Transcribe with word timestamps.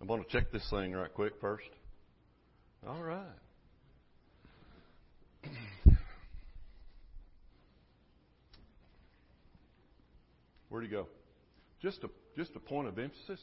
I'm 0.00 0.06
going 0.06 0.22
to 0.22 0.30
check 0.30 0.52
this 0.52 0.68
thing 0.70 0.92
right 0.92 1.12
quick 1.12 1.32
first. 1.40 1.64
All 2.86 3.02
right. 3.02 3.24
Where'd 10.68 10.84
he 10.84 10.90
go? 10.90 11.06
Just 11.82 12.04
a 12.04 12.10
just 12.36 12.54
a 12.54 12.60
point 12.60 12.86
of 12.88 12.98
emphasis. 12.98 13.40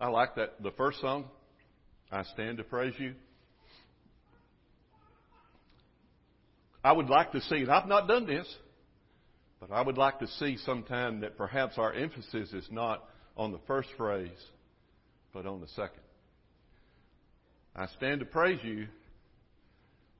I 0.00 0.08
like 0.08 0.34
that 0.34 0.60
the 0.62 0.72
first 0.72 1.00
song, 1.00 1.26
I 2.10 2.24
stand 2.24 2.58
to 2.58 2.64
praise 2.64 2.94
you. 2.98 3.14
I 6.82 6.90
would 6.90 7.08
like 7.08 7.30
to 7.32 7.40
see, 7.42 7.56
and 7.56 7.70
I've 7.70 7.86
not 7.86 8.08
done 8.08 8.26
this, 8.26 8.52
but 9.60 9.70
I 9.70 9.80
would 9.80 9.96
like 9.96 10.18
to 10.18 10.26
see 10.26 10.56
sometime 10.56 11.20
that 11.20 11.36
perhaps 11.36 11.78
our 11.78 11.92
emphasis 11.92 12.52
is 12.52 12.66
not 12.72 13.04
on 13.36 13.52
the 13.52 13.60
first 13.66 13.88
phrase, 13.96 14.30
but 15.32 15.46
on 15.46 15.60
the 15.60 15.68
second. 15.68 16.00
I 17.74 17.86
stand 17.96 18.20
to 18.20 18.26
praise 18.26 18.60
you, 18.62 18.86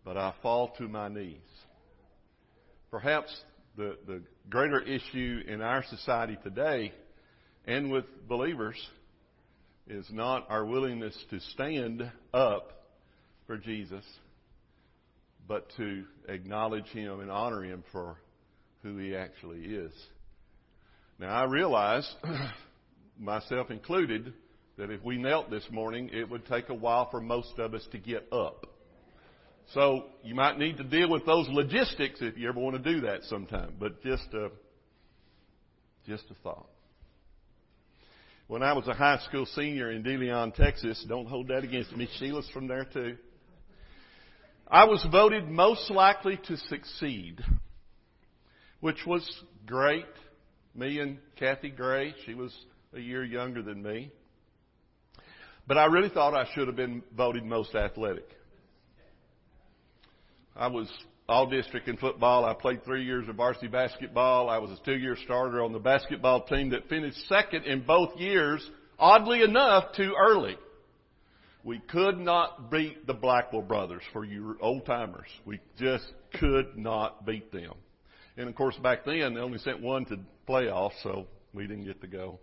but 0.04 0.16
I 0.16 0.32
fall 0.42 0.68
to 0.78 0.88
my 0.88 1.08
knees. 1.08 1.36
Perhaps 2.90 3.34
the, 3.76 3.96
the 4.06 4.22
greater 4.48 4.80
issue 4.80 5.42
in 5.46 5.60
our 5.60 5.84
society 5.88 6.36
today 6.42 6.92
and 7.66 7.90
with 7.90 8.04
believers 8.28 8.76
is 9.86 10.06
not 10.10 10.46
our 10.48 10.64
willingness 10.64 11.16
to 11.30 11.40
stand 11.40 12.10
up 12.32 12.84
for 13.46 13.56
Jesus, 13.56 14.04
but 15.46 15.68
to 15.76 16.04
acknowledge 16.28 16.86
Him 16.86 17.20
and 17.20 17.30
honor 17.30 17.64
Him 17.64 17.84
for 17.92 18.16
who 18.82 18.96
He 18.98 19.14
actually 19.14 19.60
is. 19.60 19.92
Now 21.18 21.28
I 21.28 21.44
realize, 21.44 22.10
myself 23.18 23.70
included, 23.70 24.32
that 24.78 24.90
if 24.90 25.02
we 25.04 25.18
knelt 25.18 25.50
this 25.50 25.66
morning, 25.70 26.10
it 26.12 26.28
would 26.28 26.46
take 26.46 26.68
a 26.68 26.74
while 26.74 27.10
for 27.10 27.20
most 27.20 27.58
of 27.58 27.74
us 27.74 27.86
to 27.92 27.98
get 27.98 28.26
up. 28.32 28.66
So 29.74 30.06
you 30.22 30.34
might 30.34 30.58
need 30.58 30.76
to 30.78 30.84
deal 30.84 31.08
with 31.08 31.24
those 31.24 31.48
logistics 31.48 32.20
if 32.20 32.36
you 32.36 32.48
ever 32.48 32.58
want 32.58 32.82
to 32.82 32.92
do 32.92 33.02
that 33.02 33.22
sometime. 33.24 33.74
But 33.78 34.02
just 34.02 34.26
a, 34.34 34.50
just 36.06 36.24
a 36.30 36.34
thought. 36.42 36.68
When 38.48 38.62
I 38.62 38.72
was 38.74 38.86
a 38.86 38.94
high 38.94 39.18
school 39.28 39.46
senior 39.46 39.90
in 39.90 40.02
De 40.02 40.16
Leon, 40.16 40.52
Texas, 40.52 41.04
don't 41.08 41.26
hold 41.26 41.48
that 41.48 41.64
against 41.64 41.96
me. 41.96 42.08
Sheila's 42.18 42.48
from 42.52 42.66
there 42.66 42.84
too. 42.84 43.16
I 44.68 44.84
was 44.84 45.06
voted 45.10 45.48
most 45.48 45.90
likely 45.90 46.38
to 46.48 46.56
succeed, 46.56 47.40
which 48.80 49.06
was 49.06 49.26
great. 49.66 50.06
Me 50.74 50.98
and 50.98 51.18
Kathy 51.36 51.70
Gray, 51.70 52.14
she 52.26 52.34
was 52.34 52.54
a 52.94 53.00
year 53.00 53.24
younger 53.24 53.62
than 53.62 53.82
me. 53.82 54.10
But 55.66 55.78
I 55.78 55.86
really 55.86 56.08
thought 56.08 56.34
I 56.34 56.46
should 56.54 56.66
have 56.66 56.76
been 56.76 57.02
voted 57.16 57.44
most 57.44 57.74
athletic. 57.74 58.28
I 60.54 60.66
was 60.66 60.90
all 61.28 61.46
district 61.46 61.88
in 61.88 61.96
football. 61.96 62.44
I 62.44 62.52
played 62.52 62.84
three 62.84 63.04
years 63.04 63.28
of 63.28 63.36
varsity 63.36 63.68
basketball. 63.68 64.50
I 64.50 64.58
was 64.58 64.70
a 64.70 64.84
two 64.84 64.96
year 64.96 65.16
starter 65.24 65.62
on 65.62 65.72
the 65.72 65.78
basketball 65.78 66.44
team 66.44 66.70
that 66.70 66.88
finished 66.88 67.16
second 67.28 67.64
in 67.64 67.82
both 67.86 68.18
years, 68.18 68.68
oddly 68.98 69.42
enough, 69.42 69.94
too 69.96 70.14
early. 70.18 70.56
We 71.64 71.78
could 71.78 72.18
not 72.18 72.70
beat 72.72 73.06
the 73.06 73.14
Blackwell 73.14 73.62
brothers 73.62 74.02
for 74.12 74.24
you 74.24 74.58
old 74.60 74.84
timers. 74.84 75.28
We 75.46 75.60
just 75.78 76.04
could 76.40 76.76
not 76.76 77.24
beat 77.24 77.52
them. 77.52 77.74
And 78.36 78.48
of 78.48 78.54
course 78.56 78.76
back 78.78 79.04
then 79.04 79.34
they 79.34 79.40
only 79.40 79.58
sent 79.58 79.80
one 79.80 80.04
to 80.06 80.18
playoffs, 80.48 81.00
so 81.02 81.28
we 81.54 81.68
didn't 81.68 81.84
get 81.84 82.00
to 82.00 82.08
go. 82.08 82.40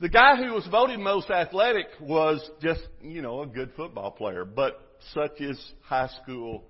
The 0.00 0.08
guy 0.08 0.36
who 0.36 0.54
was 0.54 0.66
voted 0.66 0.98
most 0.98 1.30
athletic 1.30 1.88
was 2.00 2.48
just, 2.62 2.80
you 3.02 3.20
know, 3.20 3.42
a 3.42 3.46
good 3.46 3.72
football 3.76 4.10
player, 4.10 4.46
but 4.46 4.80
such 5.12 5.42
is 5.42 5.72
high 5.82 6.08
school 6.22 6.64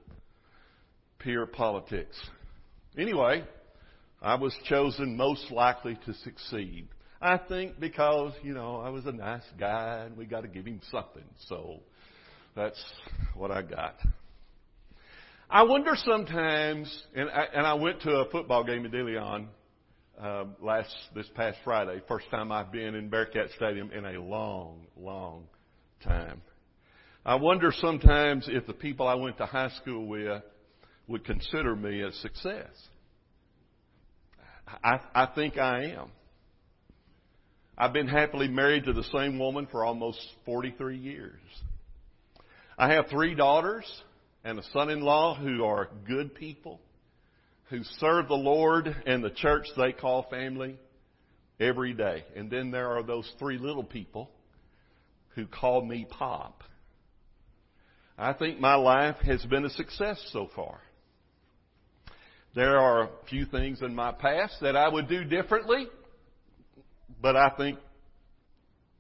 peer 1.21 1.47
politics. 1.47 2.21
Anyway, 2.99 3.45
I 4.21 4.35
was 4.35 4.53
chosen 4.65 5.17
most 5.17 5.49
likely 5.53 5.97
to 6.07 6.15
succeed. 6.15 6.89
I 7.23 7.39
think 7.39 7.79
because, 7.79 8.33
you 8.43 8.53
know, 8.53 8.81
I 8.81 8.89
was 8.89 9.07
a 9.07 9.13
nice 9.13 9.45
guy 9.61 10.07
and 10.07 10.17
we 10.17 10.25
got 10.27 10.41
to 10.41 10.49
give 10.49 10.67
him 10.67 10.81
something. 10.91 11.23
So 11.47 11.83
that's 12.57 12.83
what 13.37 13.53
I 13.53 13.63
got. 13.63 13.95
I 15.49 15.63
wonder 15.63 15.93
sometimes, 15.95 17.05
and 17.15 17.31
I, 17.31 17.45
and 17.55 17.65
I 17.65 17.75
went 17.75 18.03
to 18.03 18.11
a 18.11 18.31
football 18.31 18.65
game 18.65 18.85
in 18.85 18.91
De 18.91 19.05
Leon 19.05 19.51
uh, 20.23 20.45
last 20.61 20.95
this 21.15 21.27
past 21.35 21.59
Friday. 21.65 22.01
First 22.09 22.31
time 22.31 22.53
I've 22.53 22.71
been 22.71 22.95
in 22.95 23.09
Bearcat 23.09 23.49
Stadium 23.57 23.91
in 23.91 24.05
a 24.05 24.21
long, 24.21 24.87
long 24.97 25.45
time. 26.03 26.43
I 27.25 27.37
wonder 27.37 27.73
sometimes 27.81 28.47
if 28.49 28.67
the 28.67 28.73
people 28.73 29.07
I 29.07 29.15
went 29.15 29.39
to 29.39 29.47
high 29.47 29.71
school 29.81 30.07
with 30.07 30.43
would 31.07 31.25
consider 31.25 31.75
me 31.75 32.03
a 32.03 32.13
success. 32.13 32.71
I, 34.83 35.01
I 35.15 35.27
think 35.35 35.59
I 35.59 35.93
am. 35.93 36.11
I've 37.77 37.93
been 37.93 38.09
happily 38.09 38.49
married 38.49 38.85
to 38.85 38.93
the 38.93 39.05
same 39.05 39.39
woman 39.39 39.67
for 39.71 39.85
almost 39.85 40.21
43 40.45 40.99
years. 40.99 41.41
I 42.79 42.93
have 42.93 43.09
three 43.09 43.35
daughters 43.35 43.85
and 44.45 44.59
a 44.59 44.63
son-in-law 44.73 45.37
who 45.37 45.65
are 45.65 45.89
good 46.07 46.35
people, 46.35 46.81
who 47.71 47.85
serve 48.01 48.29
the 48.29 48.35
Lord 48.35 48.95
and 49.07 49.23
the 49.23 49.31
church 49.31 49.67
they 49.77 49.93
call 49.93 50.27
family 50.29 50.77
every 51.61 51.95
day. 51.95 52.25
And 52.37 52.51
then 52.51 52.71
there 52.71 52.97
are 52.97 53.03
those 53.03 53.31
three 53.39 53.59
little 53.59 53.85
people 53.85 54.29
who 55.37 55.47
call 55.47 55.85
me 55.85 56.07
Pop. 56.11 56.65
I 58.19 58.33
think 58.33 58.59
my 58.59 58.75
life 58.75 59.17
has 59.23 59.43
been 59.47 59.65
a 59.65 59.71
success 59.71 60.21
so 60.33 60.51
far. 60.55 60.81
There 62.55 62.79
are 62.79 63.05
a 63.05 63.09
few 63.31 63.47
things 63.47 63.81
in 63.81 63.95
my 63.95 64.11
past 64.13 64.57
that 64.61 64.75
I 64.75 64.89
would 64.89 65.09
do 65.09 65.23
differently, 65.23 65.87
but 67.23 67.37
I 67.37 67.51
think 67.57 67.79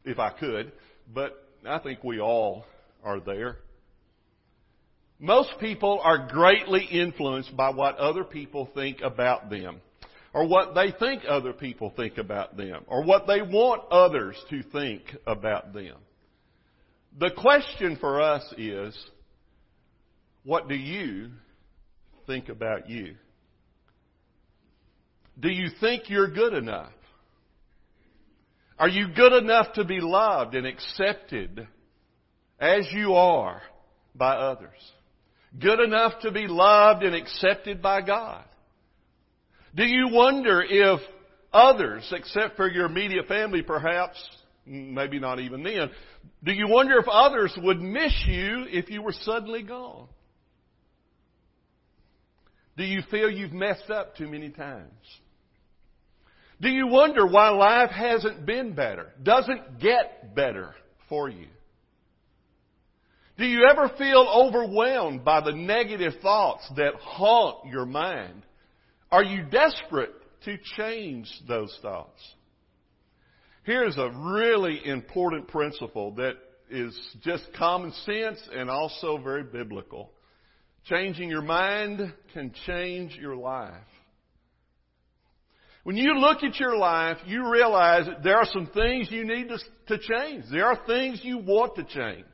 if 0.04 0.20
I 0.20 0.30
could, 0.30 0.70
but 1.12 1.32
I 1.68 1.80
think 1.80 2.04
we 2.04 2.20
all 2.20 2.64
are 3.02 3.18
there. 3.18 3.56
Most 5.20 5.50
people 5.60 6.00
are 6.02 6.28
greatly 6.28 6.82
influenced 6.82 7.54
by 7.54 7.70
what 7.70 7.98
other 7.98 8.24
people 8.24 8.70
think 8.74 9.02
about 9.02 9.50
them, 9.50 9.82
or 10.32 10.48
what 10.48 10.74
they 10.74 10.92
think 10.98 11.24
other 11.28 11.52
people 11.52 11.92
think 11.94 12.16
about 12.16 12.56
them, 12.56 12.84
or 12.86 13.04
what 13.04 13.26
they 13.26 13.42
want 13.42 13.82
others 13.90 14.42
to 14.48 14.62
think 14.62 15.02
about 15.26 15.74
them. 15.74 15.96
The 17.18 17.32
question 17.36 17.98
for 18.00 18.22
us 18.22 18.42
is, 18.56 18.96
what 20.42 20.68
do 20.68 20.74
you 20.74 21.30
think 22.26 22.48
about 22.48 22.88
you? 22.88 23.16
Do 25.38 25.50
you 25.50 25.68
think 25.80 26.08
you're 26.08 26.30
good 26.30 26.54
enough? 26.54 26.92
Are 28.78 28.88
you 28.88 29.08
good 29.14 29.34
enough 29.34 29.74
to 29.74 29.84
be 29.84 30.00
loved 30.00 30.54
and 30.54 30.66
accepted 30.66 31.68
as 32.58 32.86
you 32.92 33.12
are 33.14 33.60
by 34.14 34.36
others? 34.36 34.70
Good 35.58 35.80
enough 35.80 36.20
to 36.22 36.30
be 36.30 36.46
loved 36.46 37.02
and 37.02 37.14
accepted 37.14 37.82
by 37.82 38.02
God? 38.02 38.44
Do 39.74 39.84
you 39.84 40.08
wonder 40.10 40.62
if 40.62 41.00
others, 41.52 42.08
except 42.12 42.56
for 42.56 42.68
your 42.68 42.86
immediate 42.86 43.26
family 43.26 43.62
perhaps, 43.62 44.16
maybe 44.64 45.18
not 45.18 45.40
even 45.40 45.62
then, 45.62 45.90
do 46.44 46.52
you 46.52 46.68
wonder 46.68 46.98
if 46.98 47.06
others 47.10 47.56
would 47.62 47.80
miss 47.80 48.12
you 48.26 48.66
if 48.68 48.90
you 48.90 49.02
were 49.02 49.12
suddenly 49.12 49.62
gone? 49.62 50.08
Do 52.76 52.84
you 52.84 53.02
feel 53.10 53.30
you've 53.30 53.52
messed 53.52 53.90
up 53.90 54.16
too 54.16 54.28
many 54.28 54.50
times? 54.50 54.90
Do 56.60 56.68
you 56.68 56.86
wonder 56.86 57.26
why 57.26 57.48
life 57.50 57.90
hasn't 57.90 58.46
been 58.46 58.74
better, 58.74 59.08
doesn't 59.22 59.80
get 59.80 60.34
better 60.34 60.74
for 61.08 61.28
you? 61.28 61.46
Do 63.40 63.46
you 63.46 63.66
ever 63.70 63.90
feel 63.96 64.28
overwhelmed 64.28 65.24
by 65.24 65.40
the 65.40 65.52
negative 65.52 66.12
thoughts 66.20 66.70
that 66.76 66.92
haunt 66.96 67.72
your 67.72 67.86
mind? 67.86 68.42
Are 69.10 69.24
you 69.24 69.44
desperate 69.44 70.12
to 70.44 70.58
change 70.76 71.26
those 71.48 71.74
thoughts? 71.80 72.20
Here's 73.62 73.96
a 73.96 74.10
really 74.34 74.86
important 74.86 75.48
principle 75.48 76.12
that 76.16 76.34
is 76.70 76.94
just 77.22 77.44
common 77.56 77.92
sense 78.04 78.46
and 78.52 78.68
also 78.68 79.16
very 79.16 79.44
biblical. 79.44 80.10
Changing 80.84 81.30
your 81.30 81.40
mind 81.40 82.12
can 82.34 82.52
change 82.66 83.16
your 83.16 83.36
life. 83.36 83.72
When 85.84 85.96
you 85.96 86.18
look 86.18 86.44
at 86.44 86.60
your 86.60 86.76
life, 86.76 87.16
you 87.24 87.50
realize 87.50 88.04
that 88.04 88.22
there 88.22 88.36
are 88.36 88.48
some 88.52 88.66
things 88.66 89.08
you 89.10 89.24
need 89.24 89.48
to, 89.48 89.58
to 89.88 89.98
change. 89.98 90.44
There 90.52 90.66
are 90.66 90.84
things 90.86 91.22
you 91.24 91.38
want 91.38 91.76
to 91.76 91.84
change. 91.84 92.26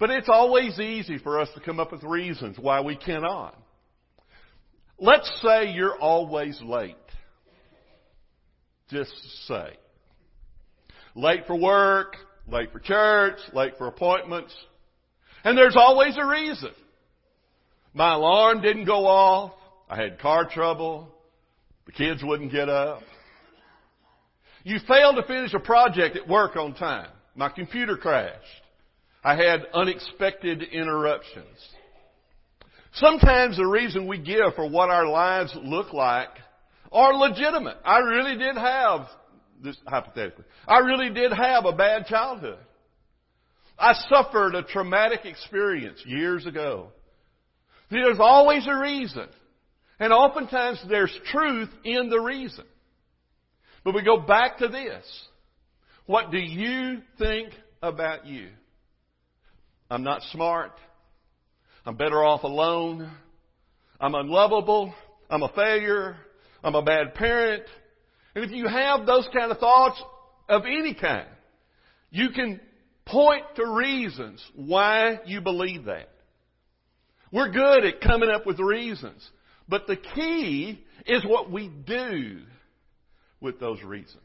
But 0.00 0.08
it's 0.08 0.30
always 0.30 0.80
easy 0.80 1.18
for 1.18 1.38
us 1.38 1.48
to 1.54 1.60
come 1.60 1.78
up 1.78 1.92
with 1.92 2.02
reasons 2.02 2.56
why 2.58 2.80
we 2.80 2.96
cannot. 2.96 3.54
Let's 4.98 5.30
say 5.42 5.72
you're 5.72 5.98
always 5.98 6.60
late. 6.62 6.96
Just 8.88 9.12
say. 9.46 9.76
Late 11.14 11.46
for 11.46 11.54
work, 11.54 12.16
late 12.48 12.72
for 12.72 12.80
church, 12.80 13.38
late 13.52 13.74
for 13.76 13.88
appointments. 13.88 14.54
And 15.44 15.56
there's 15.56 15.76
always 15.76 16.16
a 16.16 16.26
reason. 16.26 16.72
My 17.92 18.14
alarm 18.14 18.62
didn't 18.62 18.86
go 18.86 19.06
off. 19.06 19.52
I 19.88 20.00
had 20.00 20.18
car 20.18 20.48
trouble. 20.48 21.14
The 21.84 21.92
kids 21.92 22.22
wouldn't 22.24 22.52
get 22.52 22.70
up. 22.70 23.02
You 24.64 24.78
failed 24.88 25.16
to 25.16 25.24
finish 25.24 25.52
a 25.52 25.60
project 25.60 26.16
at 26.16 26.26
work 26.26 26.56
on 26.56 26.74
time. 26.74 27.10
My 27.34 27.50
computer 27.50 27.96
crashed. 27.96 28.62
I 29.22 29.36
had 29.36 29.66
unexpected 29.74 30.62
interruptions. 30.62 31.56
Sometimes 32.94 33.56
the 33.56 33.66
reason 33.66 34.06
we 34.06 34.18
give 34.18 34.54
for 34.56 34.68
what 34.68 34.90
our 34.90 35.06
lives 35.06 35.56
look 35.62 35.92
like 35.92 36.30
are 36.90 37.14
legitimate. 37.14 37.76
I 37.84 37.98
really 37.98 38.36
did 38.36 38.56
have, 38.56 39.06
this 39.62 39.76
hypothetically, 39.86 40.44
I 40.66 40.78
really 40.78 41.10
did 41.10 41.32
have 41.32 41.66
a 41.66 41.72
bad 41.72 42.06
childhood. 42.06 42.58
I 43.78 43.94
suffered 44.08 44.54
a 44.54 44.62
traumatic 44.62 45.24
experience 45.24 46.02
years 46.04 46.46
ago. 46.46 46.88
There's 47.90 48.18
always 48.20 48.66
a 48.66 48.76
reason. 48.76 49.26
And 49.98 50.12
oftentimes 50.12 50.82
there's 50.88 51.16
truth 51.26 51.68
in 51.84 52.08
the 52.08 52.20
reason. 52.20 52.64
But 53.84 53.94
we 53.94 54.02
go 54.02 54.18
back 54.18 54.58
to 54.58 54.68
this. 54.68 55.04
What 56.06 56.30
do 56.30 56.38
you 56.38 57.00
think 57.18 57.52
about 57.82 58.26
you? 58.26 58.48
I'm 59.90 60.04
not 60.04 60.22
smart. 60.30 60.72
I'm 61.84 61.96
better 61.96 62.24
off 62.24 62.44
alone. 62.44 63.10
I'm 64.00 64.14
unlovable. 64.14 64.94
I'm 65.28 65.42
a 65.42 65.48
failure. 65.48 66.16
I'm 66.62 66.76
a 66.76 66.82
bad 66.82 67.14
parent. 67.14 67.64
And 68.34 68.44
if 68.44 68.52
you 68.52 68.68
have 68.68 69.04
those 69.04 69.28
kind 69.34 69.50
of 69.50 69.58
thoughts 69.58 70.00
of 70.48 70.62
any 70.64 70.94
kind, 70.94 71.26
you 72.10 72.30
can 72.30 72.60
point 73.04 73.44
to 73.56 73.66
reasons 73.66 74.44
why 74.54 75.18
you 75.26 75.40
believe 75.40 75.86
that. 75.86 76.08
We're 77.32 77.50
good 77.50 77.84
at 77.84 78.00
coming 78.00 78.28
up 78.28 78.46
with 78.46 78.60
reasons. 78.60 79.28
But 79.68 79.86
the 79.88 79.96
key 79.96 80.84
is 81.06 81.24
what 81.24 81.50
we 81.50 81.68
do 81.68 82.40
with 83.40 83.58
those 83.58 83.82
reasons. 83.82 84.22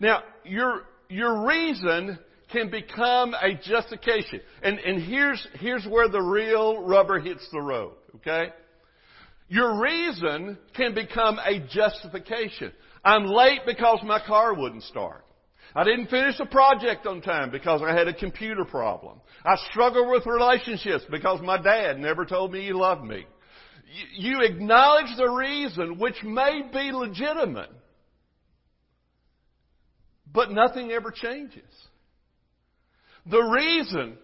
Now, 0.00 0.22
your, 0.44 0.82
your 1.08 1.46
reason 1.46 2.18
can 2.52 2.70
become 2.70 3.34
a 3.34 3.54
justification. 3.54 4.40
And, 4.62 4.78
and 4.78 5.02
here's, 5.02 5.46
here's 5.54 5.84
where 5.86 6.08
the 6.08 6.22
real 6.22 6.82
rubber 6.82 7.18
hits 7.18 7.46
the 7.52 7.60
road, 7.60 7.94
okay? 8.16 8.52
Your 9.48 9.80
reason 9.80 10.58
can 10.76 10.94
become 10.94 11.38
a 11.38 11.60
justification. 11.70 12.72
I'm 13.04 13.26
late 13.26 13.60
because 13.66 14.00
my 14.04 14.20
car 14.24 14.54
wouldn't 14.54 14.82
start. 14.84 15.24
I 15.74 15.84
didn't 15.84 16.08
finish 16.08 16.36
a 16.40 16.46
project 16.46 17.06
on 17.06 17.20
time 17.20 17.50
because 17.50 17.82
I 17.82 17.92
had 17.92 18.08
a 18.08 18.14
computer 18.14 18.64
problem. 18.64 19.20
I 19.44 19.56
struggle 19.70 20.10
with 20.10 20.24
relationships 20.26 21.04
because 21.10 21.40
my 21.42 21.60
dad 21.60 21.98
never 21.98 22.24
told 22.24 22.52
me 22.52 22.62
he 22.62 22.72
loved 22.72 23.04
me. 23.04 23.26
You 24.16 24.40
acknowledge 24.42 25.16
the 25.16 25.28
reason 25.28 25.98
which 25.98 26.16
may 26.24 26.62
be 26.72 26.92
legitimate, 26.92 27.70
but 30.32 30.50
nothing 30.50 30.90
ever 30.92 31.10
changes. 31.10 31.62
The 33.30 33.42
reason 33.42 34.18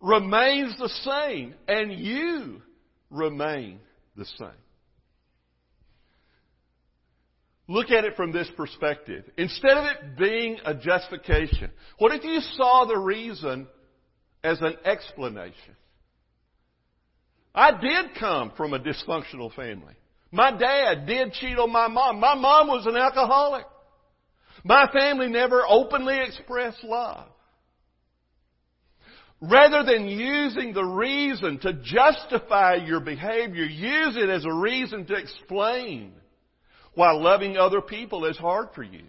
remains 0.00 0.76
the 0.78 0.88
same 0.88 1.54
and 1.68 1.92
you 1.92 2.62
remain 3.10 3.80
the 4.16 4.24
same. 4.24 4.48
Look 7.68 7.90
at 7.90 8.04
it 8.04 8.16
from 8.16 8.32
this 8.32 8.50
perspective. 8.56 9.24
Instead 9.36 9.76
of 9.76 9.84
it 9.84 10.18
being 10.18 10.58
a 10.64 10.74
justification, 10.74 11.70
what 11.98 12.12
if 12.12 12.24
you 12.24 12.40
saw 12.56 12.84
the 12.84 12.98
reason 12.98 13.68
as 14.42 14.60
an 14.60 14.74
explanation? 14.84 15.76
I 17.54 17.70
did 17.70 18.18
come 18.18 18.52
from 18.56 18.74
a 18.74 18.80
dysfunctional 18.80 19.54
family. 19.54 19.94
My 20.32 20.50
dad 20.50 21.06
did 21.06 21.32
cheat 21.34 21.58
on 21.58 21.70
my 21.70 21.86
mom. 21.86 22.18
My 22.18 22.34
mom 22.34 22.66
was 22.66 22.86
an 22.86 22.96
alcoholic. 22.96 23.66
My 24.64 24.88
family 24.92 25.28
never 25.28 25.62
openly 25.68 26.18
expressed 26.20 26.82
love. 26.82 27.29
Rather 29.40 29.82
than 29.82 30.06
using 30.06 30.74
the 30.74 30.84
reason 30.84 31.58
to 31.60 31.72
justify 31.82 32.74
your 32.74 33.00
behavior, 33.00 33.64
use 33.64 34.16
it 34.16 34.28
as 34.28 34.44
a 34.44 34.52
reason 34.52 35.06
to 35.06 35.14
explain 35.14 36.12
why 36.94 37.12
loving 37.12 37.56
other 37.56 37.80
people 37.80 38.26
is 38.26 38.36
hard 38.36 38.68
for 38.74 38.82
you. 38.82 39.04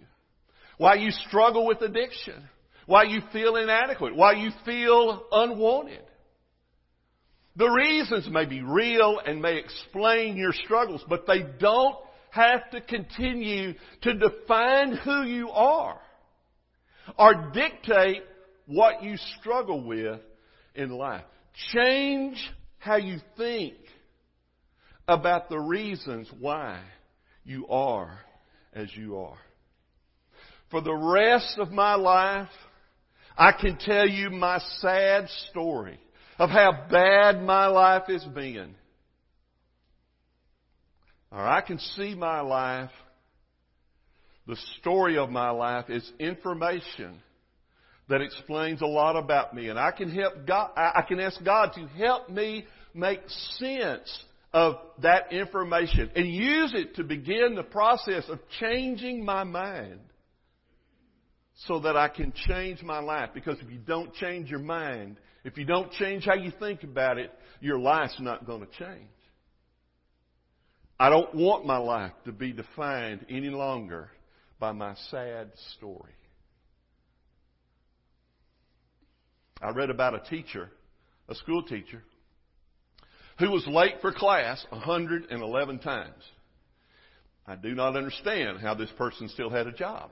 Why 0.78 0.94
you 0.94 1.10
struggle 1.10 1.66
with 1.66 1.82
addiction. 1.82 2.48
Why 2.86 3.04
you 3.04 3.20
feel 3.32 3.56
inadequate. 3.56 4.16
Why 4.16 4.32
you 4.32 4.50
feel 4.64 5.22
unwanted. 5.30 6.02
The 7.56 7.68
reasons 7.68 8.26
may 8.30 8.46
be 8.46 8.62
real 8.62 9.20
and 9.24 9.42
may 9.42 9.58
explain 9.58 10.38
your 10.38 10.54
struggles, 10.54 11.04
but 11.08 11.26
they 11.26 11.42
don't 11.60 11.96
have 12.30 12.70
to 12.70 12.80
continue 12.80 13.74
to 14.00 14.14
define 14.14 14.96
who 14.96 15.24
you 15.24 15.50
are 15.50 16.00
or 17.18 17.50
dictate 17.52 18.22
what 18.66 19.02
you 19.02 19.16
struggle 19.38 19.82
with 19.82 20.20
in 20.74 20.90
life. 20.90 21.24
Change 21.72 22.36
how 22.78 22.96
you 22.96 23.18
think 23.36 23.74
about 25.06 25.48
the 25.48 25.58
reasons 25.58 26.30
why 26.38 26.80
you 27.44 27.66
are 27.68 28.18
as 28.72 28.88
you 28.96 29.18
are. 29.18 29.38
For 30.70 30.80
the 30.80 30.94
rest 30.94 31.58
of 31.58 31.70
my 31.70 31.94
life, 31.94 32.48
I 33.36 33.52
can 33.52 33.76
tell 33.76 34.08
you 34.08 34.30
my 34.30 34.58
sad 34.78 35.28
story 35.50 35.98
of 36.38 36.50
how 36.50 36.86
bad 36.90 37.42
my 37.42 37.66
life 37.66 38.04
has 38.08 38.24
been. 38.24 38.74
Or 41.30 41.40
I 41.40 41.60
can 41.60 41.78
see 41.78 42.14
my 42.14 42.40
life, 42.40 42.90
the 44.46 44.56
story 44.80 45.18
of 45.18 45.30
my 45.30 45.50
life 45.50 45.88
is 45.88 46.10
information 46.18 47.20
that 48.12 48.20
explains 48.20 48.82
a 48.82 48.86
lot 48.86 49.16
about 49.16 49.54
me. 49.54 49.70
And 49.70 49.78
I 49.78 49.90
can 49.90 50.10
help 50.10 50.46
God, 50.46 50.70
I 50.76 51.02
can 51.08 51.18
ask 51.18 51.42
God 51.42 51.72
to 51.76 51.86
help 51.96 52.28
me 52.28 52.66
make 52.92 53.20
sense 53.56 54.24
of 54.52 54.74
that 55.00 55.32
information 55.32 56.10
and 56.14 56.28
use 56.28 56.74
it 56.74 56.96
to 56.96 57.04
begin 57.04 57.54
the 57.54 57.62
process 57.62 58.24
of 58.28 58.38
changing 58.60 59.24
my 59.24 59.44
mind 59.44 60.00
so 61.66 61.80
that 61.80 61.96
I 61.96 62.08
can 62.08 62.34
change 62.48 62.82
my 62.82 62.98
life. 62.98 63.30
Because 63.32 63.56
if 63.62 63.70
you 63.70 63.78
don't 63.78 64.12
change 64.12 64.50
your 64.50 64.60
mind, 64.60 65.16
if 65.42 65.56
you 65.56 65.64
don't 65.64 65.90
change 65.92 66.26
how 66.26 66.34
you 66.34 66.52
think 66.60 66.82
about 66.82 67.16
it, 67.16 67.32
your 67.62 67.78
life's 67.78 68.20
not 68.20 68.44
going 68.44 68.60
to 68.60 68.68
change. 68.78 69.08
I 71.00 71.08
don't 71.08 71.34
want 71.34 71.64
my 71.64 71.78
life 71.78 72.12
to 72.26 72.32
be 72.32 72.52
defined 72.52 73.24
any 73.30 73.48
longer 73.48 74.10
by 74.60 74.72
my 74.72 74.96
sad 75.10 75.52
story. 75.78 76.12
I 79.62 79.70
read 79.70 79.90
about 79.90 80.14
a 80.14 80.28
teacher, 80.28 80.70
a 81.28 81.34
school 81.36 81.62
teacher, 81.62 82.02
who 83.38 83.50
was 83.50 83.66
late 83.66 83.94
for 84.00 84.12
class 84.12 84.64
111 84.70 85.78
times. 85.78 86.22
I 87.46 87.56
do 87.56 87.74
not 87.74 87.96
understand 87.96 88.58
how 88.60 88.74
this 88.74 88.90
person 88.98 89.28
still 89.28 89.50
had 89.50 89.66
a 89.66 89.72
job. 89.72 90.10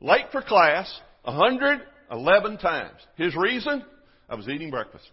Late 0.00 0.26
for 0.32 0.42
class 0.42 0.92
111 1.24 2.58
times. 2.58 2.98
His 3.16 3.34
reason? 3.36 3.84
I 4.28 4.34
was 4.34 4.48
eating 4.48 4.70
breakfast. 4.70 5.08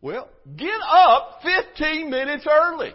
Well, 0.00 0.28
get 0.56 0.80
up 0.88 1.40
15 1.42 2.10
minutes 2.10 2.46
early. 2.48 2.92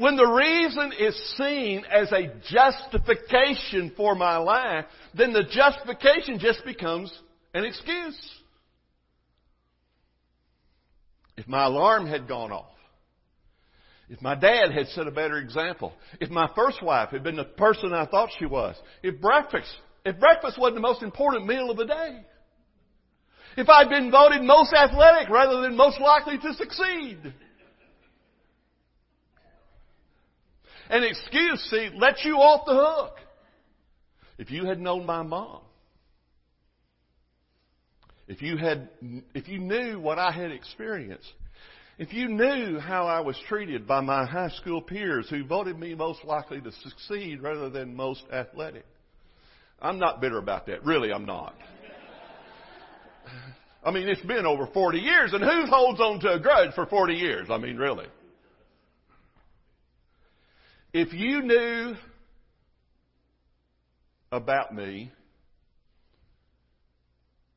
When 0.00 0.16
the 0.16 0.26
reason 0.26 0.94
is 0.98 1.36
seen 1.36 1.84
as 1.84 2.10
a 2.10 2.32
justification 2.48 3.92
for 3.98 4.14
my 4.14 4.38
life, 4.38 4.86
then 5.12 5.34
the 5.34 5.42
justification 5.44 6.38
just 6.38 6.64
becomes 6.64 7.12
an 7.52 7.66
excuse. 7.66 8.18
If 11.36 11.46
my 11.46 11.66
alarm 11.66 12.06
had 12.06 12.26
gone 12.26 12.50
off, 12.50 12.72
if 14.08 14.22
my 14.22 14.34
dad 14.34 14.72
had 14.72 14.86
set 14.88 15.06
a 15.06 15.10
better 15.10 15.36
example, 15.36 15.92
if 16.18 16.30
my 16.30 16.48
first 16.56 16.82
wife 16.82 17.10
had 17.10 17.22
been 17.22 17.36
the 17.36 17.44
person 17.44 17.92
I 17.92 18.06
thought 18.06 18.30
she 18.38 18.46
was, 18.46 18.76
if 19.02 19.20
breakfast, 19.20 19.70
if 20.06 20.18
breakfast 20.18 20.58
wasn't 20.58 20.76
the 20.76 20.80
most 20.80 21.02
important 21.02 21.46
meal 21.46 21.70
of 21.70 21.76
the 21.76 21.84
day, 21.84 22.20
if 23.58 23.68
I'd 23.68 23.90
been 23.90 24.10
voted 24.10 24.44
most 24.44 24.72
athletic 24.72 25.28
rather 25.28 25.60
than 25.60 25.76
most 25.76 26.00
likely 26.00 26.38
to 26.38 26.54
succeed, 26.54 27.34
An 30.90 31.04
excuse, 31.04 31.62
see, 31.70 31.88
lets 31.96 32.24
you 32.24 32.36
off 32.36 32.66
the 32.66 32.74
hook. 32.74 33.14
If 34.38 34.50
you 34.50 34.66
had 34.66 34.80
known 34.80 35.06
my 35.06 35.22
mom, 35.22 35.60
if 38.26 38.42
you 38.42 38.56
had, 38.56 38.88
if 39.34 39.48
you 39.48 39.58
knew 39.58 40.00
what 40.00 40.18
I 40.18 40.32
had 40.32 40.50
experienced, 40.50 41.32
If 42.00 42.14
you 42.14 42.28
knew 42.28 42.78
how 42.78 43.06
I 43.06 43.20
was 43.20 43.36
treated 43.46 43.86
by 43.86 44.00
my 44.00 44.24
high 44.24 44.48
school 44.48 44.80
peers 44.80 45.28
who 45.28 45.44
voted 45.44 45.78
me 45.78 45.94
most 45.94 46.24
likely 46.24 46.58
to 46.62 46.72
succeed 46.72 47.42
rather 47.42 47.68
than 47.68 47.94
most 47.94 48.22
athletic. 48.32 48.86
I'm 49.82 49.98
not 49.98 50.18
bitter 50.18 50.38
about 50.38 50.64
that. 50.68 50.82
Really, 50.82 51.12
I'm 51.12 51.26
not. 51.26 51.54
I 53.84 53.90
mean, 53.90 54.08
it's 54.08 54.22
been 54.22 54.46
over 54.46 54.66
40 54.66 54.98
years, 54.98 55.34
and 55.34 55.44
who 55.44 55.66
holds 55.66 56.00
on 56.00 56.20
to 56.20 56.32
a 56.32 56.40
grudge 56.40 56.72
for 56.74 56.86
40 56.86 57.12
years? 57.12 57.48
I 57.50 57.58
mean, 57.58 57.76
really. 57.76 58.06
If 60.92 61.12
you 61.12 61.42
knew 61.42 61.94
about 64.32 64.74
me, 64.74 65.12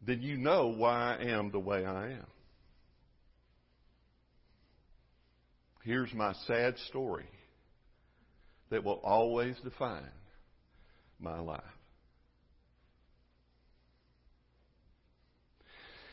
then 0.06 0.22
you 0.22 0.38
know 0.38 0.68
why 0.68 1.18
I 1.20 1.24
am 1.30 1.52
the 1.52 1.60
way 1.60 1.86
I 1.86 2.12
am. 2.12 2.28
Here's 5.84 6.14
my 6.14 6.34
sad 6.48 6.78
story 6.90 7.26
that 8.70 8.84
will 8.84 9.02
always 9.04 9.56
define 9.64 10.12
my 11.20 11.40
life. 11.40 11.62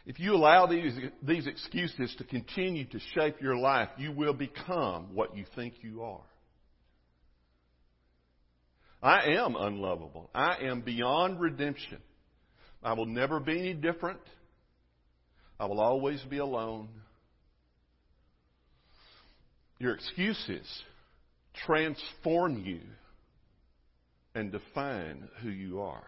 If 0.06 0.18
you 0.18 0.34
allow 0.34 0.66
these, 0.66 0.98
these 1.22 1.46
excuses 1.46 2.14
to 2.18 2.24
continue 2.24 2.86
to 2.86 2.98
shape 3.14 3.40
your 3.40 3.56
life, 3.56 3.90
you 3.98 4.10
will 4.10 4.32
become 4.32 5.14
what 5.14 5.36
you 5.36 5.44
think 5.54 5.74
you 5.82 6.02
are. 6.02 6.24
I 9.02 9.30
am 9.30 9.56
unlovable. 9.56 10.30
I 10.34 10.56
am 10.62 10.82
beyond 10.82 11.40
redemption. 11.40 11.98
I 12.82 12.92
will 12.92 13.06
never 13.06 13.40
be 13.40 13.58
any 13.58 13.74
different. 13.74 14.20
I 15.58 15.66
will 15.66 15.80
always 15.80 16.20
be 16.22 16.38
alone. 16.38 16.88
Your 19.78 19.94
excuses 19.94 20.66
transform 21.54 22.62
you 22.64 22.80
and 24.34 24.52
define 24.52 25.28
who 25.42 25.48
you 25.48 25.80
are. 25.80 26.06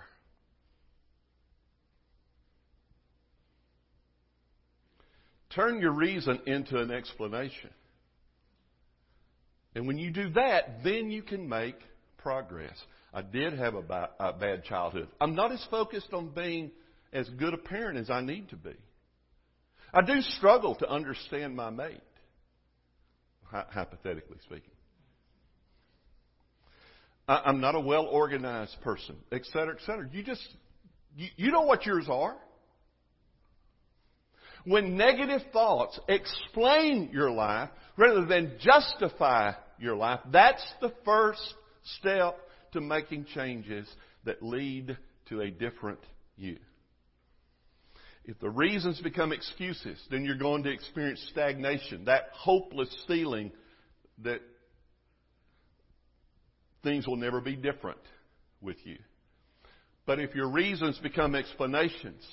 Turn 5.54 5.80
your 5.80 5.92
reason 5.92 6.40
into 6.46 6.78
an 6.78 6.90
explanation. 6.90 7.70
And 9.74 9.86
when 9.86 9.98
you 9.98 10.10
do 10.10 10.30
that, 10.30 10.82
then 10.82 11.10
you 11.10 11.22
can 11.22 11.48
make 11.48 11.76
progress. 12.22 12.76
I 13.12 13.22
did 13.22 13.58
have 13.58 13.74
a, 13.74 14.10
a 14.18 14.32
bad 14.32 14.64
childhood. 14.64 15.08
I'm 15.20 15.34
not 15.34 15.52
as 15.52 15.64
focused 15.70 16.12
on 16.12 16.28
being 16.28 16.70
as 17.12 17.28
good 17.30 17.52
a 17.52 17.58
parent 17.58 17.98
as 17.98 18.10
I 18.10 18.22
need 18.22 18.48
to 18.50 18.56
be. 18.56 18.74
I 19.92 20.00
do 20.00 20.20
struggle 20.22 20.74
to 20.76 20.88
understand 20.88 21.54
my 21.54 21.68
mate, 21.68 22.00
hypothetically 23.50 24.38
speaking. 24.44 24.70
I, 27.28 27.42
I'm 27.44 27.60
not 27.60 27.74
a 27.74 27.80
well 27.80 28.06
organized 28.06 28.76
person, 28.82 29.16
et 29.30 29.42
cetera, 29.52 29.74
et 29.74 29.80
cetera. 29.84 30.08
You 30.10 30.22
just, 30.22 30.46
you, 31.14 31.28
you 31.36 31.52
know 31.52 31.62
what 31.62 31.84
yours 31.84 32.06
are. 32.08 32.36
When 34.64 34.96
negative 34.96 35.42
thoughts 35.52 35.98
explain 36.08 37.10
your 37.12 37.30
life 37.30 37.68
rather 37.96 38.24
than 38.24 38.56
justify 38.60 39.52
your 39.78 39.96
life, 39.96 40.20
that's 40.30 40.64
the 40.80 40.92
first 41.04 41.42
step 41.98 42.36
to 42.72 42.80
making 42.80 43.26
changes 43.34 43.88
that 44.24 44.42
lead 44.42 44.96
to 45.28 45.40
a 45.40 45.50
different 45.50 46.00
you. 46.36 46.58
If 48.24 48.38
the 48.38 48.50
reasons 48.50 49.00
become 49.00 49.32
excuses, 49.32 50.00
then 50.10 50.24
you're 50.24 50.36
going 50.36 50.62
to 50.62 50.70
experience 50.70 51.24
stagnation, 51.32 52.04
that 52.04 52.28
hopeless 52.32 52.94
feeling 53.08 53.50
that 54.22 54.40
things 56.84 57.06
will 57.06 57.16
never 57.16 57.40
be 57.40 57.56
different 57.56 57.98
with 58.60 58.76
you. 58.84 58.98
But 60.06 60.20
if 60.20 60.34
your 60.34 60.48
reasons 60.50 60.98
become 60.98 61.34
explanations, 61.34 62.24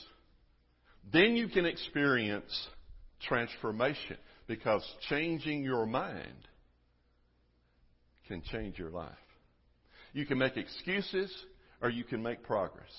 then 1.12 1.36
you 1.36 1.48
can 1.48 1.65
experience 1.65 2.68
transformation 3.22 4.18
because 4.48 4.84
changing 5.10 5.63
your 5.63 5.86
mind 5.86 6.48
can 8.27 8.41
change 8.51 8.77
your 8.77 8.91
life. 8.91 9.13
You 10.13 10.25
can 10.25 10.37
make 10.37 10.57
excuses 10.57 11.31
or 11.81 11.89
you 11.89 12.03
can 12.03 12.21
make 12.21 12.43
progress. 12.43 12.91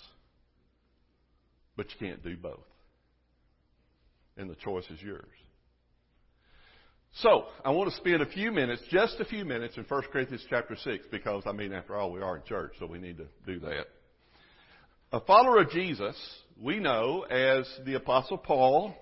But 1.76 1.86
you 1.90 2.08
can't 2.08 2.22
do 2.22 2.36
both. 2.36 2.58
And 4.36 4.48
the 4.48 4.54
choice 4.56 4.84
is 4.90 5.00
yours. 5.02 5.24
So, 7.14 7.46
I 7.64 7.70
want 7.70 7.90
to 7.90 7.96
spend 7.96 8.22
a 8.22 8.26
few 8.26 8.52
minutes, 8.52 8.82
just 8.90 9.18
a 9.18 9.24
few 9.24 9.44
minutes 9.44 9.76
in 9.76 9.84
1 9.84 10.02
Corinthians 10.12 10.44
chapter 10.48 10.76
6 10.76 11.06
because, 11.10 11.42
I 11.44 11.52
mean, 11.52 11.72
after 11.72 11.96
all, 11.96 12.12
we 12.12 12.20
are 12.20 12.36
in 12.36 12.42
church, 12.44 12.74
so 12.78 12.86
we 12.86 12.98
need 12.98 13.16
to 13.18 13.26
do 13.44 13.58
that. 13.60 13.86
A 15.12 15.20
follower 15.20 15.60
of 15.60 15.70
Jesus, 15.70 16.16
we 16.62 16.78
know 16.78 17.22
as 17.22 17.68
the 17.84 17.94
Apostle 17.94 18.38
Paul, 18.38 18.94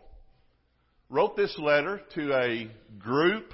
wrote 1.11 1.37
this 1.37 1.55
letter 1.59 2.01
to 2.15 2.33
a 2.33 2.71
group 2.99 3.53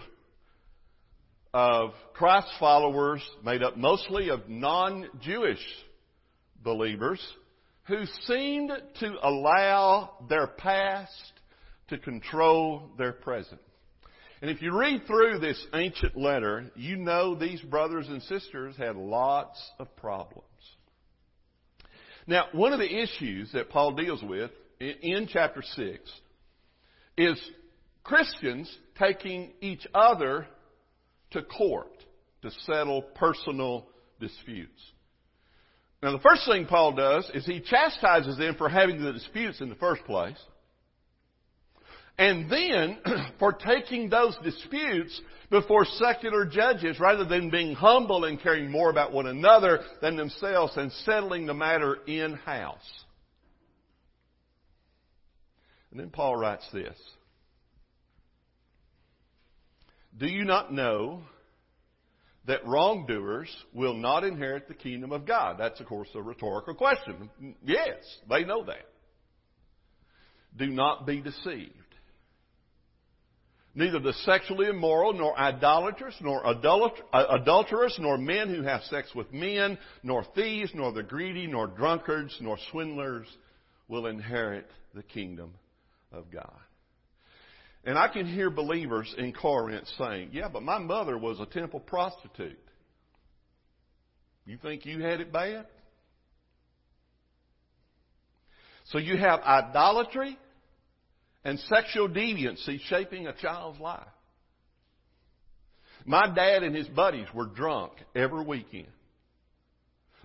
of 1.55 1.93
Christ 2.15 2.49
followers 2.59 3.23
made 3.45 3.63
up 3.63 3.77
mostly 3.77 4.29
of 4.29 4.49
non-Jewish 4.49 5.65
believers 6.65 7.25
who 7.85 8.05
seemed 8.25 8.73
to 8.99 9.15
allow 9.23 10.11
their 10.29 10.49
past 10.49 11.33
to 11.89 11.99
control 11.99 12.91
their 12.99 13.13
present. 13.13 13.61
And 14.43 14.51
if 14.51 14.63
you 14.63 14.77
read 14.77 15.07
through 15.07 15.39
this 15.39 15.65
ancient 15.73 16.17
letter, 16.17 16.73
you 16.75 16.97
know 16.97 17.37
these 17.37 17.61
brothers 17.61 18.09
and 18.09 18.21
sisters 18.23 18.75
had 18.77 18.97
lots 18.97 19.63
of 19.79 19.95
problems. 19.95 20.49
Now, 22.27 22.47
one 22.51 22.73
of 22.73 22.81
the 22.81 23.03
issues 23.03 23.53
that 23.53 23.71
Paul 23.71 23.93
deals 23.93 24.23
with 24.25 24.51
in 24.81 25.29
chapter 25.31 25.63
6 25.63 26.01
is 27.17 27.41
Christians 28.03 28.77
taking 28.99 29.53
each 29.61 29.87
other 29.95 30.49
to 31.35 31.43
court 31.43 31.93
to 32.43 32.51
settle 32.67 33.03
personal 33.03 33.87
disputes. 34.21 34.81
Now, 36.03 36.13
the 36.13 36.19
first 36.19 36.43
thing 36.47 36.67
Paul 36.67 36.93
does 36.93 37.31
is 37.33 37.47
he 37.47 37.61
chastises 37.61 38.37
them 38.37 38.57
for 38.57 38.69
having 38.69 39.03
the 39.03 39.13
disputes 39.13 39.61
in 39.61 39.69
the 39.69 39.75
first 39.75 40.05
place. 40.05 40.37
And 42.19 42.51
then 42.51 42.99
for 43.39 43.53
taking 43.53 44.09
those 44.11 44.37
disputes 44.45 45.19
before 45.51 45.85
secular 45.85 46.45
judges 46.45 47.01
rather 47.01 47.25
than 47.25 47.51
being 47.51 47.75
humble 47.75 48.25
and 48.25 48.41
caring 48.41 48.71
more 48.71 48.91
about 48.91 49.13
one 49.13 49.27
another 49.27 49.81
than 50.01 50.17
themselves 50.17 50.77
and 50.77 50.93
settling 51.05 51.47
the 51.47 51.55
matter 51.55 51.97
in 52.07 52.35
house. 52.35 53.05
And 55.91 56.01
then 56.01 56.11
Paul 56.11 56.37
writes 56.37 56.67
this. 56.73 56.97
Do 60.17 60.27
you 60.27 60.45
not 60.45 60.73
know 60.73 61.23
that 62.47 62.67
wrongdoers 62.67 63.49
will 63.73 63.95
not 63.95 64.25
inherit 64.25 64.69
the 64.69 64.75
kingdom 64.75 65.13
of 65.13 65.27
God? 65.27 65.57
That's, 65.59 65.81
of 65.81 65.87
course, 65.87 66.09
a 66.15 66.23
rhetorical 66.23 66.75
question. 66.75 67.31
Yes, 67.65 67.99
they 68.29 68.45
know 68.45 68.65
that. 68.65 68.87
Do 70.57 70.67
not 70.67 71.07
be 71.07 71.21
deceived. 71.21 71.73
Neither 73.75 73.99
the 73.99 74.13
sexually 74.25 74.69
immoral, 74.69 75.15
nor 75.15 75.37
idolaters, 75.37 76.15
nor 76.21 76.47
uh, 76.47 76.55
adulterers, 77.41 77.97
nor 77.99 78.17
men 78.17 78.49
who 78.49 78.63
have 78.63 78.83
sex 78.85 79.13
with 79.17 79.33
men, 79.33 79.79
nor 80.05 80.25
thieves, 80.37 80.71
nor 80.75 80.93
the 80.93 81.03
greedy, 81.03 81.49
nor 81.49 81.67
drunkards, 81.67 82.37
nor 82.41 82.57
swindlers 82.71 83.27
will 83.89 84.07
inherit 84.07 84.71
the 84.95 85.03
kingdom 85.03 85.55
of 86.13 86.31
God. 86.31 86.53
And 87.85 87.99
I 87.99 88.09
can 88.09 88.27
hear 88.27 88.49
believers 88.49 89.15
in 89.19 89.33
Corinth 89.33 89.87
saying, 89.99 90.31
yeah, 90.33 90.49
but 90.49 90.63
my 90.63 90.79
mother 90.79 91.19
was 91.19 91.39
a 91.39 91.47
temple 91.47 91.81
prostitute. 91.81 92.59
You 94.47 94.59
think 94.59 94.87
you 94.87 95.03
had 95.03 95.21
it 95.21 95.33
bad? 95.33 95.67
So 98.87 98.99
you 98.99 99.17
have 99.17 99.41
idolatry 99.41 100.39
and 101.45 101.59
sexual 101.61 102.09
deviancy 102.09 102.81
shaping 102.89 103.27
a 103.27 103.35
child's 103.35 103.81
life. 103.81 104.07
My 106.07 106.33
dad 106.35 106.63
and 106.63 106.75
his 106.75 106.89
buddies 106.89 107.27
were 107.35 107.47
drunk 107.47 107.93
every 108.15 108.45
weekend. 108.45 108.89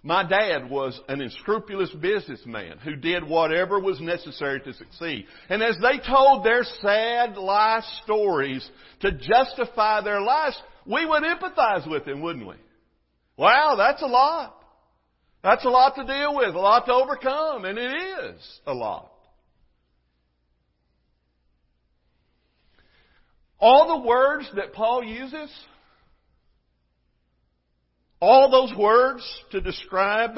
My 0.02 0.24
dad 0.24 0.70
was 0.70 1.00
an 1.10 1.20
unscrupulous 1.20 1.92
businessman 1.92 2.78
who 2.78 2.96
did 2.96 3.28
whatever 3.28 3.80
was 3.80 4.00
necessary 4.00 4.62
to 4.62 4.74
succeed. 4.74 5.26
And 5.50 5.62
as 5.62 5.78
they 5.82 6.00
told 6.00 6.46
their 6.46 6.64
sad 6.64 7.36
life 7.36 7.84
stories 8.04 8.68
to 9.02 9.12
justify 9.12 10.02
their 10.02 10.22
lives, 10.22 10.58
we 10.86 11.06
would 11.06 11.24
empathize 11.24 11.90
with 11.90 12.06
them, 12.06 12.22
wouldn't 12.22 12.48
we? 12.48 12.56
Wow, 13.38 13.76
that's 13.78 14.02
a 14.02 14.08
lot. 14.08 14.56
That's 15.44 15.66
a 15.66 15.70
lot 15.70 15.96
to 15.96 16.06
deal 16.06 16.36
with, 16.36 16.56
a 16.56 16.60
lot 16.60 16.86
to 16.86 16.94
overcome, 16.94 17.66
and 17.66 17.78
it 17.78 17.92
is 17.92 18.60
a 18.66 18.74
lot. 18.74 19.12
All 23.60 24.00
the 24.00 24.08
words 24.08 24.50
that 24.56 24.74
Paul 24.74 25.04
uses, 25.04 25.50
all 28.22 28.50
those 28.50 28.78
words 28.78 29.24
to 29.52 29.62
describe 29.62 30.38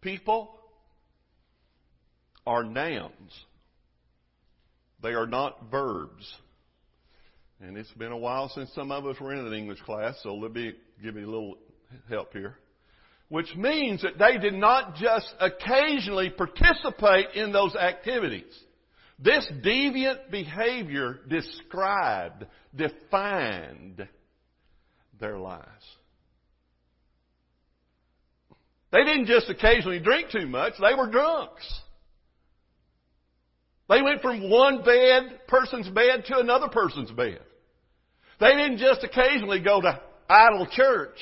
people 0.00 0.50
are 2.46 2.64
nouns. 2.64 3.44
They 5.02 5.10
are 5.10 5.26
not 5.26 5.70
verbs. 5.70 6.34
And 7.60 7.76
it's 7.76 7.92
been 7.92 8.12
a 8.12 8.16
while 8.16 8.48
since 8.48 8.72
some 8.74 8.90
of 8.90 9.06
us 9.06 9.20
were 9.20 9.32
in 9.32 9.46
an 9.46 9.52
English 9.52 9.80
class, 9.82 10.18
so 10.22 10.34
let 10.34 10.52
me 10.52 10.72
give 11.02 11.16
you 11.16 11.26
a 11.26 11.30
little 11.30 11.58
help 12.08 12.32
here. 12.32 12.56
Which 13.28 13.54
means 13.54 14.02
that 14.02 14.18
they 14.18 14.38
did 14.38 14.54
not 14.54 14.96
just 14.96 15.32
occasionally 15.38 16.30
participate 16.30 17.34
in 17.34 17.52
those 17.52 17.76
activities. 17.76 18.52
This 19.18 19.48
deviant 19.62 20.30
behavior 20.30 21.20
described, 21.28 22.46
defined 22.74 24.08
their 25.20 25.38
lives. 25.38 25.66
They 28.92 29.04
didn't 29.04 29.26
just 29.26 29.48
occasionally 29.48 30.00
drink 30.00 30.30
too 30.30 30.46
much, 30.46 30.74
they 30.80 30.94
were 30.94 31.10
drunks. 31.10 31.80
They 33.88 34.02
went 34.02 34.22
from 34.22 34.48
one 34.48 34.82
bed, 34.84 35.40
person's 35.48 35.88
bed, 35.88 36.24
to 36.26 36.38
another 36.38 36.68
person's 36.68 37.10
bed. 37.10 37.40
They 38.38 38.52
didn't 38.52 38.78
just 38.78 39.02
occasionally 39.02 39.60
go 39.60 39.80
to 39.80 40.00
idol 40.28 40.66
church. 40.70 41.16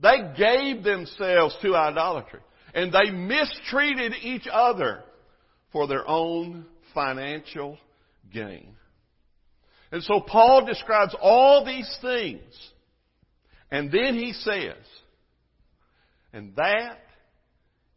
They 0.00 0.18
gave 0.36 0.84
themselves 0.84 1.56
to 1.62 1.74
idolatry. 1.74 2.40
And 2.74 2.92
they 2.92 3.10
mistreated 3.10 4.12
each 4.22 4.46
other 4.50 5.02
for 5.72 5.86
their 5.86 6.06
own 6.06 6.66
financial 6.94 7.78
gain. 8.32 8.76
And 9.92 10.02
so 10.02 10.20
Paul 10.20 10.64
describes 10.64 11.14
all 11.20 11.64
these 11.64 11.98
things. 12.00 12.42
And 13.70 13.92
then 13.92 14.14
he 14.14 14.32
says, 14.32 14.76
and 16.32 16.56
that 16.56 16.98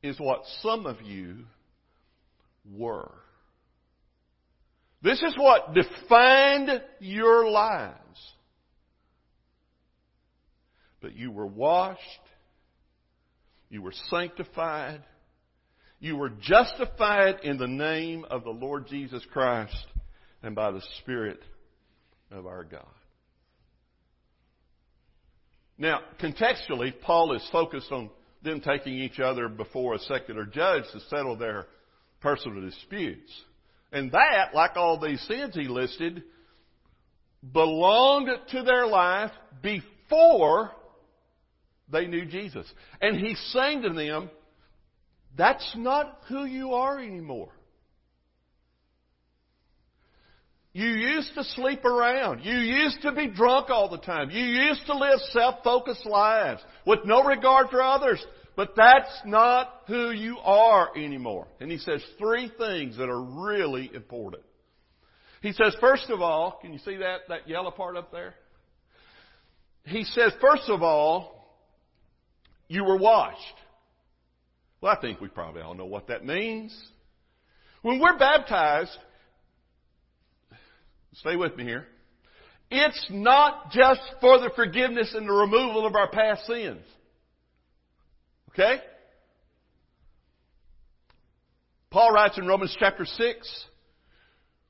is 0.04 0.20
what 0.20 0.42
some 0.62 0.86
of 0.86 1.02
you 1.02 1.46
were. 2.70 3.12
This 5.02 5.22
is 5.22 5.36
what 5.38 5.74
defined 5.74 6.70
your 7.00 7.50
lives. 7.50 7.96
But 11.02 11.16
you 11.16 11.32
were 11.32 11.48
washed, 11.48 12.02
you 13.70 13.82
were 13.82 13.94
sanctified, 14.10 15.04
you 16.00 16.18
were 16.18 16.30
justified 16.30 17.42
in 17.44 17.58
the 17.58 17.68
name 17.68 18.26
of 18.30 18.44
the 18.44 18.50
Lord 18.50 18.88
Jesus 18.88 19.24
Christ 19.32 19.86
and 20.42 20.56
by 20.56 20.72
the 20.72 20.82
Spirit 21.00 21.40
of 22.36 22.46
our 22.46 22.64
God. 22.64 22.86
Now, 25.78 26.02
contextually, 26.22 26.94
Paul 27.02 27.34
is 27.36 27.48
focused 27.52 27.92
on 27.92 28.10
them 28.44 28.62
taking 28.62 28.94
each 28.94 29.20
other 29.20 29.50
before 29.50 29.96
a 29.96 30.00
secular 30.00 30.46
judge 30.46 30.84
to 30.94 31.00
settle 31.10 31.36
their 31.36 31.66
personal 32.22 32.62
disputes. 32.62 33.32
And 33.92 34.12
that, 34.12 34.54
like 34.54 34.78
all 34.78 35.00
these 35.00 35.22
sins 35.28 35.54
he 35.54 35.68
listed, 35.68 36.24
belonged 37.54 38.30
to 38.52 38.64
their 38.64 38.88
life 38.88 39.32
before 39.62 40.72
they 41.92 42.08
knew 42.08 42.26
Jesus. 42.26 42.66
And 43.02 43.20
he's 43.20 43.40
saying 43.54 43.82
to 43.84 43.94
them, 43.94 44.30
that's 45.38 45.70
not 45.76 46.20
who 46.30 46.46
you 46.46 46.74
are 46.74 47.00
anymore. 47.00 47.52
You 50.76 50.90
used 50.90 51.34
to 51.36 51.44
sleep 51.46 51.86
around. 51.86 52.44
You 52.44 52.58
used 52.58 53.02
to 53.04 53.14
be 53.14 53.28
drunk 53.28 53.70
all 53.70 53.88
the 53.88 53.98
time. 53.98 54.30
You 54.30 54.44
used 54.44 54.86
to 54.88 54.94
live 54.94 55.20
self-focused 55.32 56.06
lives 56.06 56.62
with 56.86 57.00
no 57.06 57.24
regard 57.24 57.70
for 57.70 57.82
others. 57.82 58.22
But 58.58 58.76
that's 58.76 59.22
not 59.26 59.84
who 59.88 60.12
you 60.12 60.38
are 60.40 60.90
anymore. 60.98 61.48
And 61.62 61.72
he 61.72 61.78
says 61.78 62.04
three 62.18 62.52
things 62.58 62.98
that 62.98 63.08
are 63.08 63.22
really 63.22 63.90
important. 63.96 64.44
He 65.42 65.54
says, 65.54 65.74
first 65.80 66.10
of 66.10 66.22
all, 66.22 66.60
can 66.62 66.74
you 66.74 66.80
see 66.80 66.98
that, 66.98 67.20
that 67.30 67.48
yellow 67.48 67.72
part 67.72 67.96
up 67.96 68.12
there? 68.12 68.34
He 69.86 70.04
says, 70.04 70.34
first 70.42 70.68
of 70.68 70.84
all, 70.84 71.56
you 72.68 72.84
were 72.84 72.98
washed. 72.98 73.40
Well, 74.82 74.94
I 74.94 75.00
think 75.00 75.22
we 75.22 75.30
probably 75.30 75.62
all 75.62 75.74
know 75.74 75.86
what 75.86 76.08
that 76.08 76.26
means. 76.26 76.78
When 77.82 77.98
we're 77.98 78.18
baptized, 78.18 78.98
Stay 81.20 81.36
with 81.36 81.56
me 81.56 81.64
here. 81.64 81.88
It's 82.72 83.08
not 83.10 83.72
just 83.72 84.02
for 84.22 84.40
the 84.40 84.50
forgiveness 84.56 85.14
and 85.14 85.28
the 85.28 85.34
removal 85.34 85.86
of 85.86 85.96
our 85.96 86.10
past 86.10 86.46
sins. 86.46 86.82
Okay? 88.50 88.82
Paul 91.92 92.12
writes 92.12 92.38
in 92.38 92.48
Romans 92.48 92.76
chapter 92.80 93.06
6, 93.06 93.66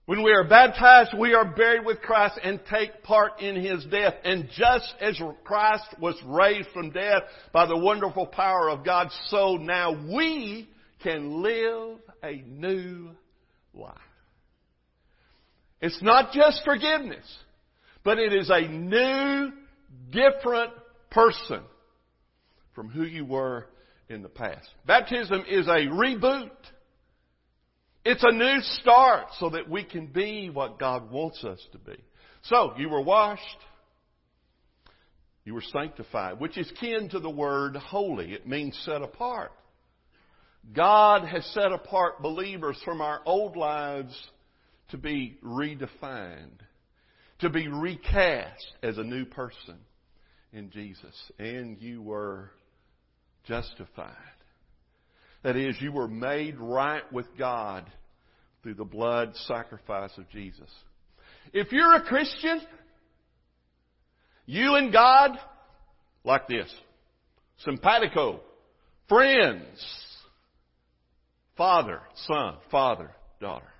when 0.05 0.21
we 0.21 0.31
are 0.33 0.47
baptized, 0.47 1.17
we 1.17 1.33
are 1.33 1.45
buried 1.45 1.83
with 1.83 1.99
Christ 2.01 2.39
and 2.43 2.59
take 2.69 3.01
part 3.01 3.41
in 3.41 3.55
His 3.55 3.83
death. 3.85 4.13
And 4.23 4.47
just 4.55 4.93
as 5.01 5.19
Christ 5.43 5.95
was 5.99 6.15
raised 6.25 6.69
from 6.69 6.91
death 6.91 7.23
by 7.51 7.65
the 7.65 7.77
wonderful 7.77 8.27
power 8.27 8.69
of 8.69 8.85
God, 8.85 9.09
so 9.29 9.55
now 9.55 9.93
we 10.15 10.69
can 11.01 11.41
live 11.41 11.97
a 12.21 12.43
new 12.45 13.11
life. 13.73 13.97
It's 15.85 16.01
not 16.01 16.31
just 16.31 16.63
forgiveness, 16.65 17.27
but 18.03 18.17
it 18.17 18.33
is 18.33 18.49
a 18.49 18.67
new, 18.67 19.51
different 20.09 20.73
person 21.11 21.61
from 22.73 22.89
who 22.89 23.03
you 23.03 23.23
were 23.23 23.67
in 24.09 24.23
the 24.23 24.29
past. 24.29 24.67
Baptism 24.87 25.43
is 25.47 25.67
a 25.67 25.85
reboot. 25.85 26.49
It's 28.03 28.23
a 28.23 28.31
new 28.31 28.61
start 28.81 29.27
so 29.37 29.51
that 29.51 29.69
we 29.69 29.83
can 29.83 30.07
be 30.07 30.49
what 30.49 30.79
God 30.79 31.11
wants 31.11 31.43
us 31.43 31.63
to 31.73 31.77
be. 31.77 31.97
So, 32.45 32.73
you 32.79 32.89
were 32.89 33.01
washed. 33.01 33.43
You 35.43 35.53
were 35.53 35.63
sanctified, 35.71 36.39
which 36.39 36.57
is 36.57 36.71
kin 36.79 37.09
to 37.09 37.19
the 37.19 37.29
word 37.29 37.75
holy. 37.75 38.33
It 38.33 38.47
means 38.47 38.75
set 38.85 39.03
apart. 39.03 39.51
God 40.73 41.27
has 41.27 41.45
set 41.53 41.71
apart 41.71 42.23
believers 42.23 42.81
from 42.83 43.01
our 43.01 43.21
old 43.27 43.55
lives 43.55 44.15
to 44.89 44.97
be 44.97 45.37
redefined, 45.43 46.59
to 47.39 47.49
be 47.49 47.67
recast 47.67 48.65
as 48.83 48.97
a 48.97 49.03
new 49.03 49.25
person 49.25 49.77
in 50.53 50.69
Jesus. 50.71 51.31
And 51.37 51.81
you 51.81 52.01
were 52.01 52.51
justified. 53.45 54.15
That 55.43 55.55
is, 55.55 55.75
you 55.79 55.91
were 55.91 56.07
made 56.07 56.57
right 56.57 57.11
with 57.11 57.27
God 57.37 57.89
through 58.63 58.75
the 58.75 58.85
blood 58.85 59.35
sacrifice 59.47 60.11
of 60.17 60.29
Jesus. 60.29 60.69
If 61.53 61.71
you're 61.71 61.95
a 61.95 62.01
Christian, 62.01 62.61
you 64.47 64.75
and 64.75 64.91
God, 64.91 65.37
like 66.23 66.47
this. 66.47 66.73
Simpatico. 67.59 68.41
Friends. 69.07 69.83
Father, 71.55 72.01
son, 72.27 72.55
father, 72.71 73.11
daughter. 73.39 73.71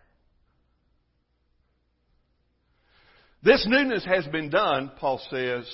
This 3.46 3.64
newness 3.70 4.04
has 4.06 4.26
been 4.26 4.50
done, 4.50 4.92
Paul 4.98 5.22
says, 5.30 5.72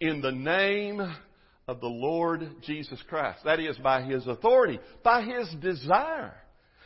in 0.00 0.20
the 0.20 0.30
name 0.30 1.00
of 1.66 1.80
the 1.80 1.88
Lord 1.88 2.48
Jesus 2.62 3.02
Christ. 3.08 3.40
That 3.44 3.58
is, 3.58 3.76
by 3.78 4.02
His 4.02 4.24
authority, 4.28 4.78
by 5.02 5.22
His 5.22 5.52
desire, 5.60 6.36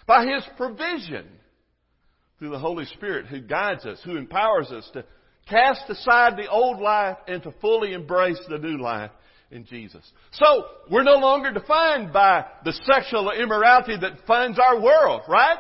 by 0.07 0.25
His 0.25 0.43
provision, 0.57 1.27
through 2.39 2.51
the 2.51 2.59
Holy 2.59 2.87
Spirit 2.87 3.27
who 3.27 3.43
guides 3.43 3.85
us, 3.85 4.01
who 4.03 4.17
empowers 4.17 4.69
us 4.69 4.89
to 4.95 5.05
cast 5.47 5.83
aside 5.91 6.39
the 6.39 6.49
old 6.49 6.81
life 6.81 7.19
and 7.27 7.43
to 7.43 7.53
fully 7.61 7.93
embrace 7.93 8.41
the 8.49 8.59
new 8.59 8.81
life 8.81 9.11
in 9.51 9.67
Jesus. 9.67 10.11
So, 10.33 10.65
we're 10.91 11.03
no 11.03 11.17
longer 11.17 11.53
defined 11.53 12.15
by 12.15 12.47
the 12.65 12.73
sexual 12.91 13.31
immorality 13.31 13.97
that 14.01 14.27
funds 14.27 14.59
our 14.59 14.81
world, 14.81 15.23
right? 15.29 15.59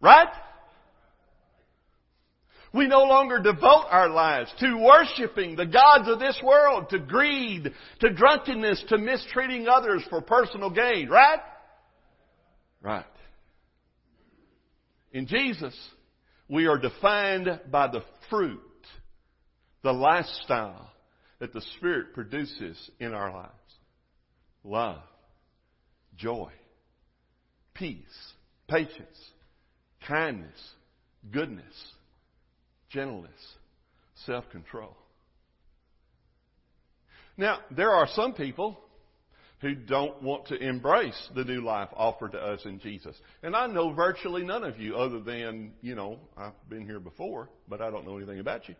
Right? 0.00 0.28
We 2.76 2.86
no 2.86 3.04
longer 3.04 3.40
devote 3.40 3.86
our 3.90 4.10
lives 4.10 4.52
to 4.60 4.76
worshiping 4.76 5.56
the 5.56 5.64
gods 5.64 6.08
of 6.08 6.18
this 6.18 6.38
world, 6.44 6.90
to 6.90 6.98
greed, 6.98 7.72
to 8.00 8.12
drunkenness, 8.12 8.84
to 8.88 8.98
mistreating 8.98 9.66
others 9.66 10.02
for 10.10 10.20
personal 10.20 10.68
gain, 10.68 11.08
right? 11.08 11.40
Right. 12.82 13.04
In 15.12 15.26
Jesus, 15.26 15.74
we 16.48 16.66
are 16.66 16.76
defined 16.76 17.60
by 17.70 17.88
the 17.88 18.02
fruit, 18.28 18.60
the 19.82 19.92
lifestyle 19.92 20.90
that 21.38 21.54
the 21.54 21.62
Spirit 21.76 22.12
produces 22.12 22.90
in 23.00 23.14
our 23.14 23.32
lives. 23.32 23.52
Love, 24.64 25.02
joy, 26.16 26.50
peace, 27.72 28.04
patience, 28.68 29.30
kindness, 30.06 30.58
goodness, 31.30 31.64
gentleness, 32.90 33.30
self 34.24 34.48
control. 34.50 34.96
Now, 37.36 37.58
there 37.70 37.90
are 37.90 38.08
some 38.14 38.32
people 38.32 38.78
who 39.60 39.74
don't 39.74 40.22
want 40.22 40.46
to 40.48 40.56
embrace 40.56 41.28
the 41.34 41.44
new 41.44 41.60
life 41.62 41.88
offered 41.94 42.32
to 42.32 42.38
us 42.38 42.60
in 42.64 42.78
Jesus. 42.78 43.16
And 43.42 43.56
I 43.56 43.66
know 43.66 43.92
virtually 43.92 44.44
none 44.44 44.64
of 44.64 44.78
you 44.78 44.96
other 44.96 45.20
than, 45.20 45.72
you 45.80 45.94
know, 45.94 46.18
I've 46.36 46.52
been 46.68 46.84
here 46.84 47.00
before, 47.00 47.48
but 47.68 47.80
I 47.80 47.90
don't 47.90 48.06
know 48.06 48.16
anything 48.18 48.38
about 48.38 48.68
you. 48.68 48.74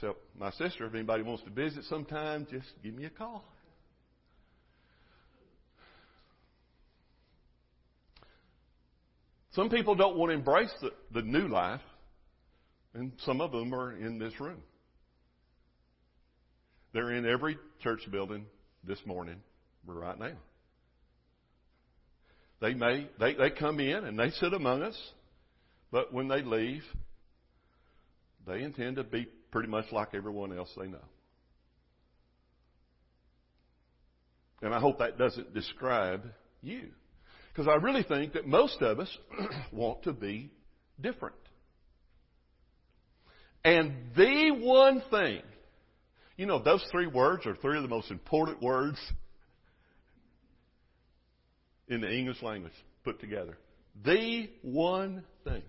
So, 0.00 0.16
my 0.38 0.50
sister, 0.52 0.86
if 0.86 0.94
anybody 0.94 1.22
wants 1.22 1.42
to 1.44 1.50
visit 1.50 1.84
sometime, 1.84 2.46
just 2.50 2.66
give 2.82 2.94
me 2.94 3.04
a 3.04 3.10
call. 3.10 3.44
Some 9.52 9.68
people 9.68 9.96
don't 9.96 10.16
want 10.16 10.30
to 10.30 10.34
embrace 10.34 10.72
the, 10.80 10.90
the 11.12 11.22
new 11.22 11.48
life, 11.48 11.80
and 12.94 13.12
some 13.24 13.40
of 13.40 13.52
them 13.52 13.74
are 13.74 13.92
in 13.92 14.18
this 14.18 14.38
room. 14.40 14.62
They're 16.92 17.12
in 17.12 17.26
every 17.26 17.56
church 17.82 18.00
building 18.10 18.46
this 18.84 18.98
morning, 19.06 19.36
right 19.86 20.18
now. 20.18 20.32
They 22.60 22.74
may 22.74 23.08
they, 23.18 23.34
they 23.34 23.50
come 23.50 23.80
in 23.80 24.04
and 24.04 24.18
they 24.18 24.30
sit 24.30 24.52
among 24.52 24.82
us, 24.82 24.96
but 25.90 26.12
when 26.12 26.28
they 26.28 26.42
leave, 26.42 26.82
they 28.46 28.62
intend 28.62 28.96
to 28.96 29.04
be 29.04 29.26
pretty 29.50 29.68
much 29.68 29.86
like 29.92 30.08
everyone 30.14 30.56
else 30.56 30.70
they 30.76 30.86
know. 30.86 30.98
And 34.62 34.74
I 34.74 34.80
hope 34.80 34.98
that 34.98 35.16
doesn't 35.16 35.54
describe 35.54 36.22
you. 36.60 36.88
Because 37.48 37.66
I 37.66 37.82
really 37.82 38.02
think 38.02 38.34
that 38.34 38.46
most 38.46 38.80
of 38.82 39.00
us 39.00 39.18
want 39.72 40.02
to 40.04 40.12
be 40.12 40.50
different. 41.00 41.34
And 43.64 43.92
the 44.16 44.52
one 44.58 45.02
thing, 45.10 45.42
you 46.36 46.46
know, 46.46 46.62
those 46.62 46.84
three 46.90 47.06
words 47.06 47.46
are 47.46 47.54
three 47.56 47.76
of 47.76 47.82
the 47.82 47.88
most 47.88 48.10
important 48.10 48.62
words 48.62 48.98
in 51.88 52.00
the 52.00 52.10
English 52.10 52.42
language 52.42 52.72
put 53.04 53.20
together. 53.20 53.58
The 54.04 54.48
one 54.62 55.24
thing. 55.44 55.62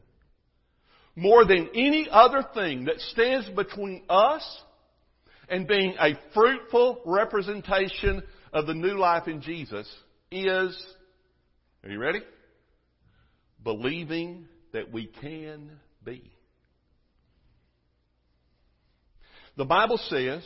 More 1.15 1.45
than 1.45 1.69
any 1.73 2.08
other 2.10 2.45
thing 2.54 2.86
that 2.86 2.99
stands 2.99 3.49
between 3.49 4.04
us 4.10 4.43
and 5.49 5.67
being 5.67 5.95
a 5.99 6.17
fruitful 6.34 7.01
representation 7.06 8.23
of 8.54 8.67
the 8.67 8.73
new 8.73 8.97
life 8.97 9.27
in 9.27 9.41
Jesus 9.41 9.93
is 10.32 10.86
are 11.84 11.89
you 11.89 11.99
ready? 11.99 12.21
Believing 13.63 14.47
that 14.71 14.91
we 14.91 15.08
can 15.08 15.71
be. 16.06 16.32
The 19.62 19.65
Bible 19.65 20.00
says 20.10 20.41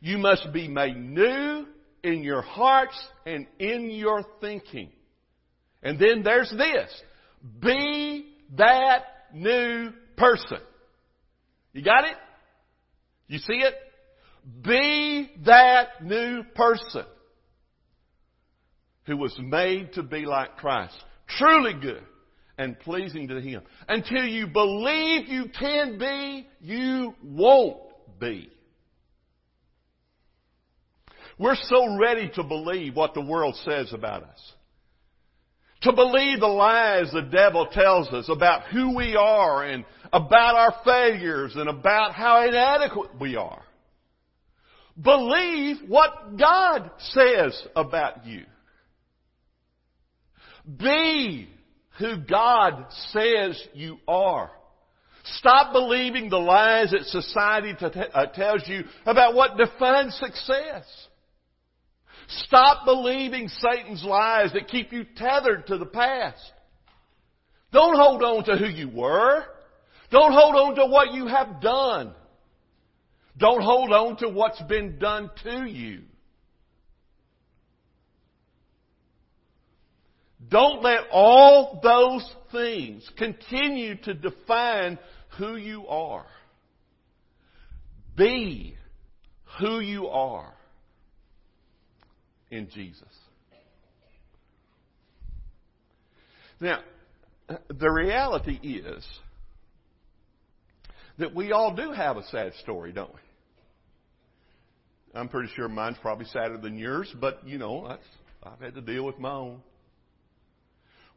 you 0.00 0.18
must 0.18 0.52
be 0.52 0.66
made 0.66 0.96
new 0.96 1.64
in 2.02 2.24
your 2.24 2.42
hearts 2.42 3.00
and 3.24 3.46
in 3.60 3.88
your 3.88 4.24
thinking. 4.40 4.90
And 5.80 5.96
then 5.96 6.24
there's 6.24 6.50
this. 6.50 6.90
Be 7.60 8.26
that 8.56 9.04
new 9.32 9.92
person. 10.16 10.58
You 11.72 11.84
got 11.84 12.02
it? 12.02 12.16
You 13.28 13.38
see 13.38 13.62
it? 13.62 13.74
Be 14.60 15.30
that 15.44 16.02
new 16.02 16.42
person 16.56 17.04
who 19.04 19.18
was 19.18 19.38
made 19.38 19.92
to 19.92 20.02
be 20.02 20.26
like 20.26 20.56
Christ. 20.56 20.96
Truly 21.38 21.74
good 21.80 22.02
and 22.58 22.76
pleasing 22.80 23.28
to 23.28 23.40
Him. 23.40 23.62
Until 23.86 24.24
you 24.24 24.48
believe 24.48 25.28
you 25.28 25.44
can 25.56 25.96
be, 25.96 26.48
you 26.60 27.14
won't 27.22 27.89
be. 28.20 28.50
We're 31.38 31.56
so 31.56 31.96
ready 31.96 32.30
to 32.34 32.42
believe 32.42 32.94
what 32.94 33.14
the 33.14 33.22
world 33.22 33.56
says 33.64 33.92
about 33.94 34.24
us. 34.24 34.52
To 35.82 35.92
believe 35.94 36.40
the 36.40 36.46
lies 36.46 37.10
the 37.10 37.22
devil 37.22 37.66
tells 37.72 38.08
us 38.08 38.28
about 38.28 38.64
who 38.64 38.94
we 38.94 39.16
are 39.16 39.64
and 39.64 39.86
about 40.12 40.54
our 40.56 40.74
failures 40.84 41.52
and 41.56 41.70
about 41.70 42.12
how 42.12 42.46
inadequate 42.46 43.18
we 43.18 43.36
are. 43.36 43.62
Believe 45.00 45.76
what 45.88 46.36
God 46.36 46.90
says 46.98 47.66
about 47.74 48.26
you. 48.26 48.44
Be 50.78 51.48
who 51.98 52.18
God 52.18 52.86
says 53.12 53.62
you 53.72 53.96
are. 54.06 54.50
Stop 55.24 55.72
believing 55.72 56.30
the 56.30 56.38
lies 56.38 56.92
that 56.92 57.04
society 57.04 57.74
t- 57.78 57.86
uh, 57.86 58.26
tells 58.26 58.66
you 58.66 58.84
about 59.04 59.34
what 59.34 59.56
defines 59.56 60.14
success. 60.16 60.84
Stop 62.44 62.84
believing 62.84 63.48
Satan's 63.48 64.04
lies 64.04 64.52
that 64.52 64.68
keep 64.68 64.92
you 64.92 65.04
tethered 65.16 65.66
to 65.66 65.78
the 65.78 65.86
past. 65.86 66.40
Don't 67.72 67.96
hold 67.96 68.22
on 68.22 68.44
to 68.44 68.56
who 68.56 68.66
you 68.66 68.88
were. 68.88 69.44
Don't 70.10 70.32
hold 70.32 70.56
on 70.56 70.74
to 70.76 70.86
what 70.86 71.12
you 71.12 71.26
have 71.26 71.60
done. 71.60 72.12
Don't 73.36 73.62
hold 73.62 73.92
on 73.92 74.16
to 74.18 74.28
what's 74.28 74.60
been 74.62 74.98
done 74.98 75.30
to 75.44 75.64
you. 75.64 76.02
Don't 80.48 80.82
let 80.82 81.02
all 81.12 81.80
those 81.82 82.28
things 82.52 83.08
continue 83.16 83.96
to 84.02 84.14
define 84.14 84.98
who 85.38 85.56
you 85.56 85.86
are. 85.88 86.26
Be 88.16 88.76
who 89.58 89.80
you 89.80 90.08
are 90.08 90.52
in 92.50 92.68
Jesus. 92.70 93.08
Now, 96.60 96.80
the 97.68 97.90
reality 97.90 98.58
is 98.62 99.06
that 101.18 101.34
we 101.34 101.52
all 101.52 101.74
do 101.74 101.92
have 101.92 102.16
a 102.16 102.24
sad 102.28 102.52
story, 102.62 102.92
don't 102.92 103.12
we? 103.12 103.20
I'm 105.14 105.28
pretty 105.28 105.50
sure 105.56 105.68
mine's 105.68 105.96
probably 106.00 106.26
sadder 106.26 106.58
than 106.58 106.78
yours, 106.78 107.12
but 107.20 107.46
you 107.46 107.58
know, 107.58 107.96
I've 108.42 108.60
had 108.60 108.74
to 108.74 108.80
deal 108.80 109.04
with 109.04 109.18
my 109.18 109.32
own. 109.32 109.62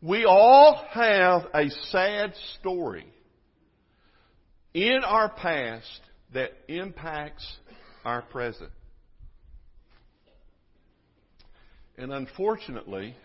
We 0.04 0.26
all 0.26 0.84
have 0.90 1.44
a 1.54 1.70
sad 1.92 2.34
story 2.60 3.06
in 4.74 5.00
our 5.06 5.30
past 5.30 6.02
that 6.34 6.52
impacts 6.68 7.50
our 8.04 8.22
present. 8.22 8.72
And 11.98 12.12
unfortunately, 12.12 13.16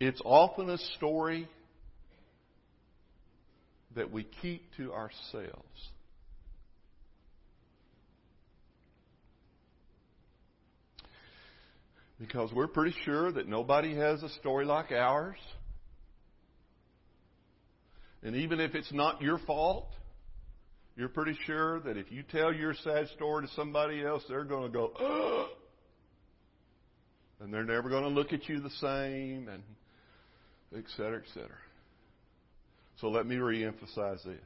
it's 0.00 0.20
often 0.24 0.68
a 0.68 0.78
story 0.96 1.48
that 3.94 4.10
we 4.10 4.24
keep 4.24 4.74
to 4.78 4.92
ourselves. 4.92 5.91
Because 12.18 12.52
we're 12.52 12.68
pretty 12.68 12.94
sure 13.04 13.32
that 13.32 13.48
nobody 13.48 13.94
has 13.96 14.22
a 14.22 14.28
story 14.30 14.64
like 14.64 14.92
ours. 14.92 15.38
And 18.22 18.36
even 18.36 18.60
if 18.60 18.74
it's 18.74 18.92
not 18.92 19.20
your 19.20 19.38
fault, 19.38 19.88
you're 20.96 21.08
pretty 21.08 21.36
sure 21.46 21.80
that 21.80 21.96
if 21.96 22.12
you 22.12 22.22
tell 22.22 22.52
your 22.52 22.74
sad 22.74 23.08
story 23.16 23.46
to 23.46 23.52
somebody 23.54 24.04
else, 24.04 24.22
they're 24.28 24.44
going 24.44 24.70
to 24.70 24.78
go, 24.78 24.92
Ugh! 25.00 25.48
and 27.40 27.52
they're 27.52 27.64
never 27.64 27.88
going 27.88 28.04
to 28.04 28.08
look 28.08 28.32
at 28.32 28.48
you 28.48 28.60
the 28.60 28.70
same, 28.70 29.48
and 29.48 29.62
et 30.76 30.84
cetera, 30.96 31.18
et 31.18 31.28
cetera. 31.34 31.58
So 33.00 33.08
let 33.08 33.26
me 33.26 33.36
reemphasize 33.36 34.22
this. 34.24 34.38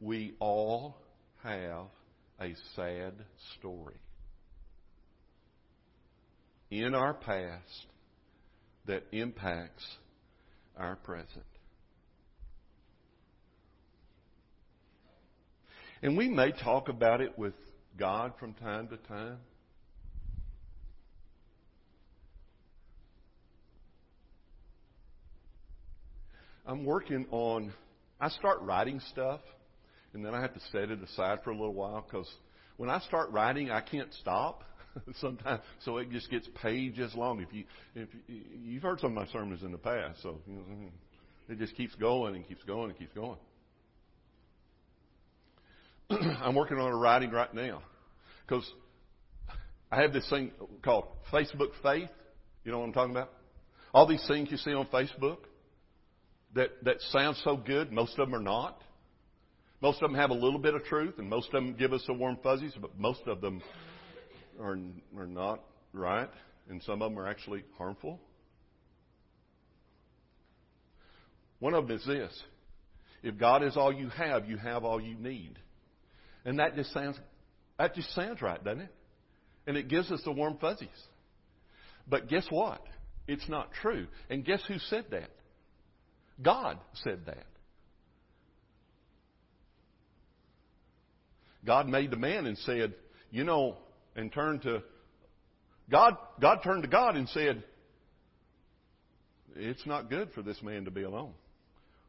We 0.00 0.34
all 0.40 0.96
have 1.44 1.86
a 2.40 2.54
sad 2.74 3.12
story 3.58 3.94
in 6.72 6.94
our 6.94 7.12
past 7.12 7.86
that 8.86 9.04
impacts 9.12 9.84
our 10.74 10.96
present. 10.96 11.44
And 16.02 16.16
we 16.16 16.28
may 16.28 16.50
talk 16.50 16.88
about 16.88 17.20
it 17.20 17.38
with 17.38 17.52
God 17.98 18.32
from 18.40 18.54
time 18.54 18.88
to 18.88 18.96
time. 18.96 19.36
I'm 26.64 26.86
working 26.86 27.26
on, 27.30 27.74
I 28.18 28.30
start 28.30 28.62
writing 28.62 28.98
stuff, 29.10 29.40
and 30.14 30.24
then 30.24 30.34
I 30.34 30.40
have 30.40 30.54
to 30.54 30.60
set 30.72 30.90
it 30.90 31.02
aside 31.02 31.40
for 31.44 31.50
a 31.50 31.54
little 31.54 31.74
while 31.74 32.02
because 32.08 32.30
when 32.78 32.88
I 32.88 33.00
start 33.00 33.30
writing, 33.30 33.70
I 33.70 33.82
can't 33.82 34.12
stop. 34.14 34.64
sometimes, 35.20 35.62
so 35.84 35.98
it 35.98 36.10
just 36.10 36.30
gets 36.30 36.48
pages 36.62 37.14
long. 37.14 37.40
If 37.40 37.52
you, 37.52 37.64
if 37.94 38.08
you, 38.28 38.40
you've 38.62 38.82
heard 38.82 39.00
some 39.00 39.16
of 39.16 39.26
my 39.26 39.32
sermons 39.32 39.62
in 39.62 39.72
the 39.72 39.78
past, 39.78 40.22
so 40.22 40.38
you 40.46 40.54
know, 40.54 40.62
It 41.48 41.58
just 41.58 41.76
keeps 41.76 41.94
going 41.96 42.36
and 42.36 42.46
keeps 42.46 42.62
going 42.64 42.90
and 42.90 42.98
keeps 42.98 43.12
going. 43.14 43.38
I'm 46.10 46.54
working 46.54 46.78
on 46.78 46.90
a 46.90 46.96
writing 46.96 47.30
right 47.30 47.52
now 47.54 47.82
because 48.46 48.70
I 49.90 50.00
have 50.02 50.12
this 50.12 50.28
thing 50.28 50.52
called 50.82 51.06
Facebook 51.32 51.70
Faith. 51.82 52.10
You 52.64 52.72
know 52.72 52.78
what 52.78 52.86
I'm 52.86 52.92
talking 52.92 53.12
about? 53.12 53.30
All 53.94 54.06
these 54.06 54.24
things 54.26 54.48
you 54.50 54.56
see 54.56 54.72
on 54.72 54.86
Facebook 54.86 55.38
that, 56.54 56.70
that 56.84 57.00
sound 57.10 57.36
so 57.44 57.56
good, 57.56 57.92
most 57.92 58.18
of 58.18 58.28
them 58.28 58.34
are 58.34 58.42
not. 58.42 58.80
Most 59.80 60.00
of 60.00 60.10
them 60.10 60.18
have 60.18 60.30
a 60.30 60.34
little 60.34 60.60
bit 60.60 60.74
of 60.74 60.84
truth, 60.84 61.14
and 61.18 61.28
most 61.28 61.48
of 61.48 61.52
them 61.54 61.74
give 61.74 61.92
us 61.92 62.04
a 62.08 62.12
warm 62.12 62.38
fuzzies, 62.42 62.72
but 62.80 62.98
most 62.98 63.22
of 63.26 63.40
them 63.40 63.60
are, 64.62 64.78
are 65.18 65.26
not 65.26 65.62
right, 65.92 66.30
and 66.68 66.82
some 66.82 67.02
of 67.02 67.10
them 67.10 67.18
are 67.18 67.26
actually 67.26 67.64
harmful. 67.76 68.20
One 71.58 71.74
of 71.74 71.86
them 71.86 71.96
is 71.96 72.04
this. 72.06 72.42
If 73.22 73.38
God 73.38 73.62
is 73.62 73.76
all 73.76 73.92
you 73.92 74.08
have, 74.08 74.48
you 74.48 74.56
have 74.56 74.84
all 74.84 75.00
you 75.00 75.14
need. 75.14 75.58
And 76.44 76.58
that 76.58 76.74
just 76.74 76.92
sounds 76.92 77.18
that 77.78 77.94
just 77.94 78.14
sounds 78.14 78.42
right, 78.42 78.62
doesn't 78.62 78.82
it? 78.82 78.94
And 79.66 79.76
it 79.76 79.88
gives 79.88 80.10
us 80.10 80.20
the 80.24 80.32
warm 80.32 80.58
fuzzies. 80.60 80.88
But 82.08 82.28
guess 82.28 82.46
what? 82.50 82.82
It's 83.26 83.48
not 83.48 83.72
true. 83.80 84.08
And 84.28 84.44
guess 84.44 84.62
who 84.66 84.78
said 84.78 85.06
that? 85.12 85.30
God 86.40 86.78
said 87.04 87.20
that. 87.26 87.46
God 91.64 91.88
made 91.88 92.10
the 92.10 92.16
man 92.16 92.46
and 92.46 92.58
said, 92.58 92.94
you 93.30 93.44
know, 93.44 93.76
and 94.16 94.32
turned 94.32 94.62
to 94.62 94.82
God, 95.90 96.16
God 96.40 96.60
turned 96.62 96.82
to 96.82 96.88
God 96.88 97.16
and 97.16 97.28
said, 97.28 97.62
it's 99.56 99.84
not 99.86 100.08
good 100.08 100.30
for 100.34 100.42
this 100.42 100.62
man 100.62 100.86
to 100.86 100.90
be 100.90 101.02
alone. 101.02 101.32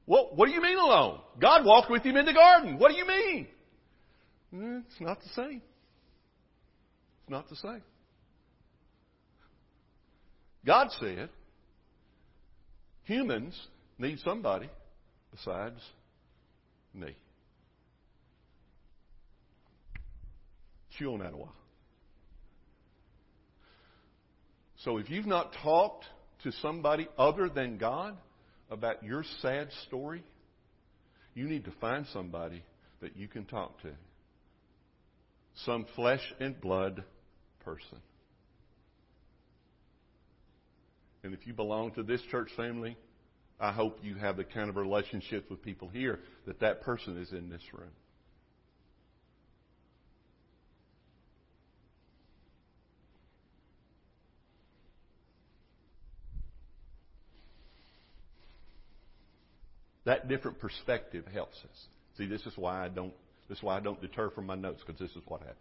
What, 0.05 0.35
what 0.35 0.47
do 0.47 0.53
you 0.53 0.61
mean 0.61 0.77
alone? 0.77 1.19
God 1.39 1.65
walked 1.65 1.89
with 1.89 2.03
him 2.03 2.15
in 2.17 2.25
the 2.25 2.33
garden. 2.33 2.77
What 2.77 2.91
do 2.91 2.97
you 2.97 3.07
mean? 3.07 3.47
Eh, 4.53 4.81
it's 4.87 5.01
not 5.01 5.21
the 5.21 5.29
same. 5.29 5.61
It's 7.21 7.29
not 7.29 7.49
the 7.49 7.55
same. 7.55 7.81
God 10.65 10.89
said 10.99 11.29
humans 13.03 13.59
need 13.97 14.19
somebody 14.19 14.69
besides 15.31 15.79
me. 16.93 17.15
Chew 20.97 21.13
on 21.13 21.19
that 21.19 21.33
a 21.33 21.37
while. 21.37 21.55
So 24.83 24.97
if 24.97 25.09
you've 25.09 25.25
not 25.25 25.53
talked 25.63 26.05
to 26.43 26.51
somebody 26.61 27.07
other 27.17 27.49
than 27.49 27.77
God 27.77 28.17
about 28.69 29.03
your 29.03 29.23
sad 29.41 29.69
story, 29.87 30.23
you 31.33 31.45
need 31.45 31.65
to 31.65 31.71
find 31.79 32.05
somebody 32.11 32.63
that 33.01 33.15
you 33.15 33.27
can 33.27 33.45
talk 33.45 33.81
to. 33.81 33.91
Some 35.65 35.85
flesh 35.95 36.21
and 36.39 36.59
blood 36.59 37.03
person. 37.63 37.99
And 41.23 41.33
if 41.33 41.47
you 41.47 41.53
belong 41.53 41.91
to 41.91 42.03
this 42.03 42.21
church 42.29 42.49
family, 42.57 42.97
I 43.59 43.71
hope 43.71 43.99
you 44.03 44.15
have 44.15 44.35
the 44.35 44.43
kind 44.43 44.67
of 44.67 44.75
relationships 44.75 45.49
with 45.49 45.61
people 45.61 45.87
here 45.87 46.19
that 46.45 46.59
that 46.59 46.81
person 46.81 47.17
is 47.17 47.31
in 47.31 47.49
this 47.49 47.61
room. 47.71 47.91
That 60.05 60.27
different 60.27 60.59
perspective 60.59 61.25
helps 61.33 61.57
us. 61.57 61.85
See, 62.17 62.25
this 62.25 62.41
is 62.45 62.53
why 62.55 62.85
I 62.85 62.89
don't. 62.89 63.13
This 63.49 63.57
is 63.57 63.63
why 63.63 63.77
I 63.77 63.79
don't 63.79 64.01
deter 64.01 64.29
from 64.29 64.45
my 64.45 64.55
notes 64.55 64.81
because 64.85 64.99
this 64.99 65.11
is 65.11 65.23
what 65.27 65.41
happens. 65.41 65.57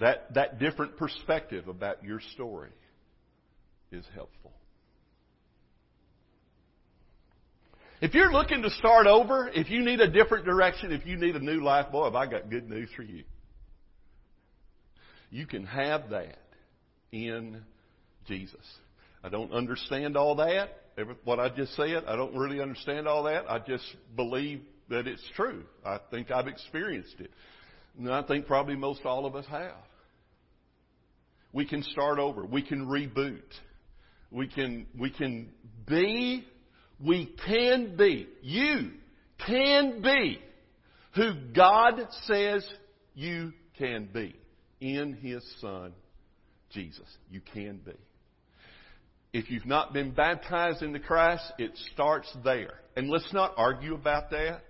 That 0.00 0.34
that 0.34 0.58
different 0.58 0.96
perspective 0.96 1.68
about 1.68 2.04
your 2.04 2.20
story 2.34 2.70
is 3.92 4.04
helpful. 4.14 4.52
If 8.00 8.12
you're 8.12 8.32
looking 8.32 8.62
to 8.62 8.70
start 8.70 9.06
over, 9.06 9.48
if 9.48 9.70
you 9.70 9.82
need 9.82 10.00
a 10.00 10.10
different 10.10 10.44
direction, 10.44 10.92
if 10.92 11.06
you 11.06 11.16
need 11.16 11.34
a 11.34 11.40
new 11.40 11.62
life, 11.62 11.90
boy, 11.90 12.04
have 12.04 12.14
I 12.14 12.26
got 12.26 12.50
good 12.50 12.68
news 12.68 12.90
for 12.94 13.02
you. 13.02 13.24
You 15.30 15.46
can 15.46 15.64
have 15.64 16.10
that 16.10 16.38
in 17.10 17.62
Jesus. 18.28 18.60
I 19.24 19.30
don't 19.30 19.52
understand 19.52 20.16
all 20.16 20.36
that 20.36 20.68
what 21.24 21.38
I 21.38 21.48
just 21.48 21.74
said. 21.74 22.04
I 22.06 22.16
don't 22.16 22.34
really 22.34 22.60
understand 22.60 23.06
all 23.06 23.24
that. 23.24 23.50
I 23.50 23.58
just 23.58 23.84
believe 24.14 24.62
that 24.88 25.06
it's 25.06 25.22
true. 25.34 25.64
I 25.84 25.98
think 26.10 26.30
I've 26.30 26.46
experienced 26.46 27.16
it. 27.18 27.30
And 27.98 28.10
I 28.10 28.22
think 28.22 28.46
probably 28.46 28.76
most 28.76 29.04
all 29.04 29.26
of 29.26 29.34
us 29.34 29.46
have. 29.50 29.76
We 31.52 31.66
can 31.66 31.82
start 31.82 32.18
over. 32.18 32.44
We 32.44 32.62
can 32.62 32.86
reboot. 32.86 33.42
We 34.30 34.48
can, 34.48 34.86
we 34.98 35.10
can 35.10 35.48
be, 35.86 36.44
we 37.02 37.34
can 37.46 37.96
be, 37.96 38.28
you 38.42 38.90
can 39.46 40.02
be 40.02 40.40
who 41.14 41.32
God 41.54 42.00
says 42.24 42.66
you 43.14 43.52
can 43.78 44.08
be 44.12 44.34
in 44.80 45.14
His 45.14 45.42
Son, 45.60 45.92
Jesus. 46.70 47.06
You 47.30 47.40
can 47.54 47.80
be. 47.84 47.92
If 49.36 49.50
you've 49.50 49.66
not 49.66 49.92
been 49.92 50.12
baptized 50.12 50.80
into 50.80 50.98
Christ, 50.98 51.44
it 51.58 51.72
starts 51.92 52.34
there. 52.42 52.72
And 52.96 53.10
let's 53.10 53.34
not 53.34 53.52
argue 53.58 53.92
about 53.92 54.30
that. 54.30 54.62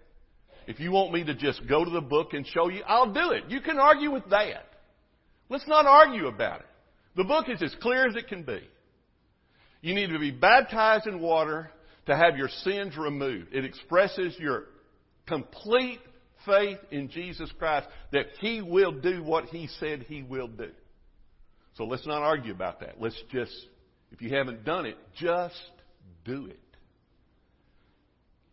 If 0.66 0.81
you 0.81 0.90
want 0.90 1.12
me 1.12 1.22
to 1.22 1.37
just 1.37 1.68
go 1.68 1.85
to 1.85 1.90
the 1.92 2.00
book 2.00 2.33
and 2.33 2.44
show 2.44 2.68
you, 2.68 2.83
I'll 2.85 3.12
do 3.12 3.31
it. 3.31 3.44
You 3.48 3.61
can 3.61 3.79
argue 3.79 4.11
with 4.11 4.29
that. 4.31 4.66
Let's 5.48 5.68
not 5.68 5.87
argue 5.87 6.26
about 6.26 6.62
it. 6.62 6.66
The 7.14 7.22
book 7.22 7.48
is 7.48 7.62
as 7.62 7.76
clear 7.81 8.09
as 8.09 8.16
it 8.16 8.26
can 8.26 8.42
be. 8.42 8.59
You 9.83 9.94
need 9.94 10.09
to 10.09 10.18
be 10.18 10.33
baptized 10.33 11.07
in 11.07 11.20
water 11.20 11.70
to 12.07 12.16
have 12.16 12.37
your 12.37 12.48
sins 12.48 12.96
removed. 12.96 13.55
It 13.55 13.64
expresses 13.64 14.35
your 14.37 14.64
complete 15.29 16.00
faith 16.44 16.79
in 16.90 17.09
Jesus 17.09 17.52
Christ 17.57 17.87
that 18.11 18.26
He 18.40 18.62
will 18.62 18.90
do 18.90 19.22
what 19.22 19.44
He 19.44 19.68
said 19.79 20.07
He 20.09 20.24
will 20.24 20.48
do. 20.48 20.70
So 21.74 21.85
let's 21.85 22.05
not 22.05 22.22
argue 22.22 22.52
about 22.52 22.81
that. 22.81 23.00
Let's 23.00 23.22
just 23.31 23.55
if 24.16 24.22
you 24.22 24.35
haven't 24.35 24.64
done 24.64 24.87
it, 24.87 24.96
just 25.14 25.55
do 26.24 26.46
it. 26.46 26.59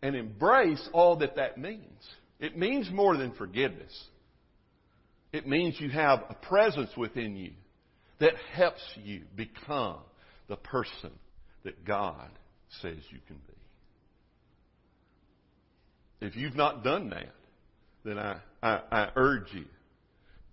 And 0.02 0.15
embrace 0.15 0.86
all 0.91 1.15
that 1.17 1.38
that 1.38 1.58
means. 1.58 2.02
It 2.39 2.58
means 2.58 2.91
more 2.91 3.15
than 3.15 3.32
forgiveness. 3.34 3.97
It 5.32 5.47
means 5.47 5.80
you 5.80 5.89
have 5.89 6.23
a 6.30 6.34
presence 6.34 6.89
within 6.97 7.38
you 7.38 7.52
that 8.19 8.34
helps 8.54 8.84
you 9.02 9.21
become 9.38 9.99
the 10.49 10.58
person 10.58 11.12
that 11.63 11.86
God 11.86 12.30
says 12.82 12.97
you 13.10 13.19
can 13.26 13.38
be. 13.38 13.54
If 16.28 16.36
you've 16.36 16.56
not 16.56 16.84
done 16.84 17.10
that, 17.12 17.34
then 18.04 18.19
I, 18.19 18.39
I, 18.62 18.82
I 18.91 19.10
urge 19.15 19.47
you 19.54 19.65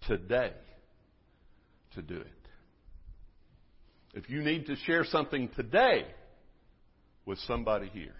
today 0.06 0.52
to 1.94 2.02
do 2.02 2.16
it. 2.16 2.39
If 4.14 4.28
you 4.28 4.42
need 4.42 4.66
to 4.66 4.76
share 4.76 5.04
something 5.04 5.48
today 5.54 6.06
with 7.26 7.38
somebody 7.40 7.88
here, 7.92 8.16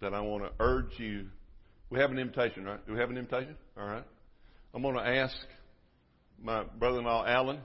then 0.00 0.14
I 0.14 0.20
want 0.20 0.44
to 0.44 0.50
urge 0.58 0.98
you. 0.98 1.26
We 1.90 1.98
have 1.98 2.10
an 2.10 2.18
invitation, 2.18 2.64
right? 2.64 2.84
Do 2.86 2.94
we 2.94 2.98
have 2.98 3.10
an 3.10 3.18
invitation? 3.18 3.56
All 3.76 3.86
right. 3.86 4.04
I'm 4.74 4.82
going 4.82 4.94
to 4.94 5.06
ask 5.06 5.36
my 6.42 6.64
brother 6.64 6.98
in 6.98 7.04
law, 7.04 7.26
Alan, 7.26 7.60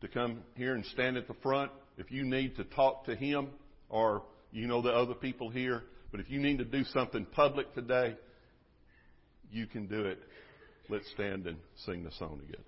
to 0.00 0.08
come 0.08 0.40
here 0.56 0.74
and 0.74 0.84
stand 0.86 1.16
at 1.16 1.28
the 1.28 1.34
front. 1.42 1.70
If 1.96 2.10
you 2.10 2.24
need 2.24 2.56
to 2.56 2.64
talk 2.64 3.04
to 3.06 3.14
him 3.14 3.50
or 3.88 4.24
you 4.50 4.66
know 4.66 4.82
the 4.82 4.90
other 4.90 5.14
people 5.14 5.48
here, 5.48 5.84
but 6.10 6.18
if 6.18 6.28
you 6.28 6.40
need 6.40 6.58
to 6.58 6.64
do 6.64 6.82
something 6.92 7.24
public 7.24 7.72
today, 7.74 8.16
you 9.50 9.66
can 9.66 9.86
do 9.86 10.04
it. 10.06 10.18
Let's 10.88 11.08
stand 11.12 11.46
and 11.46 11.56
sing 11.86 12.02
the 12.02 12.10
song 12.18 12.40
together. 12.40 12.64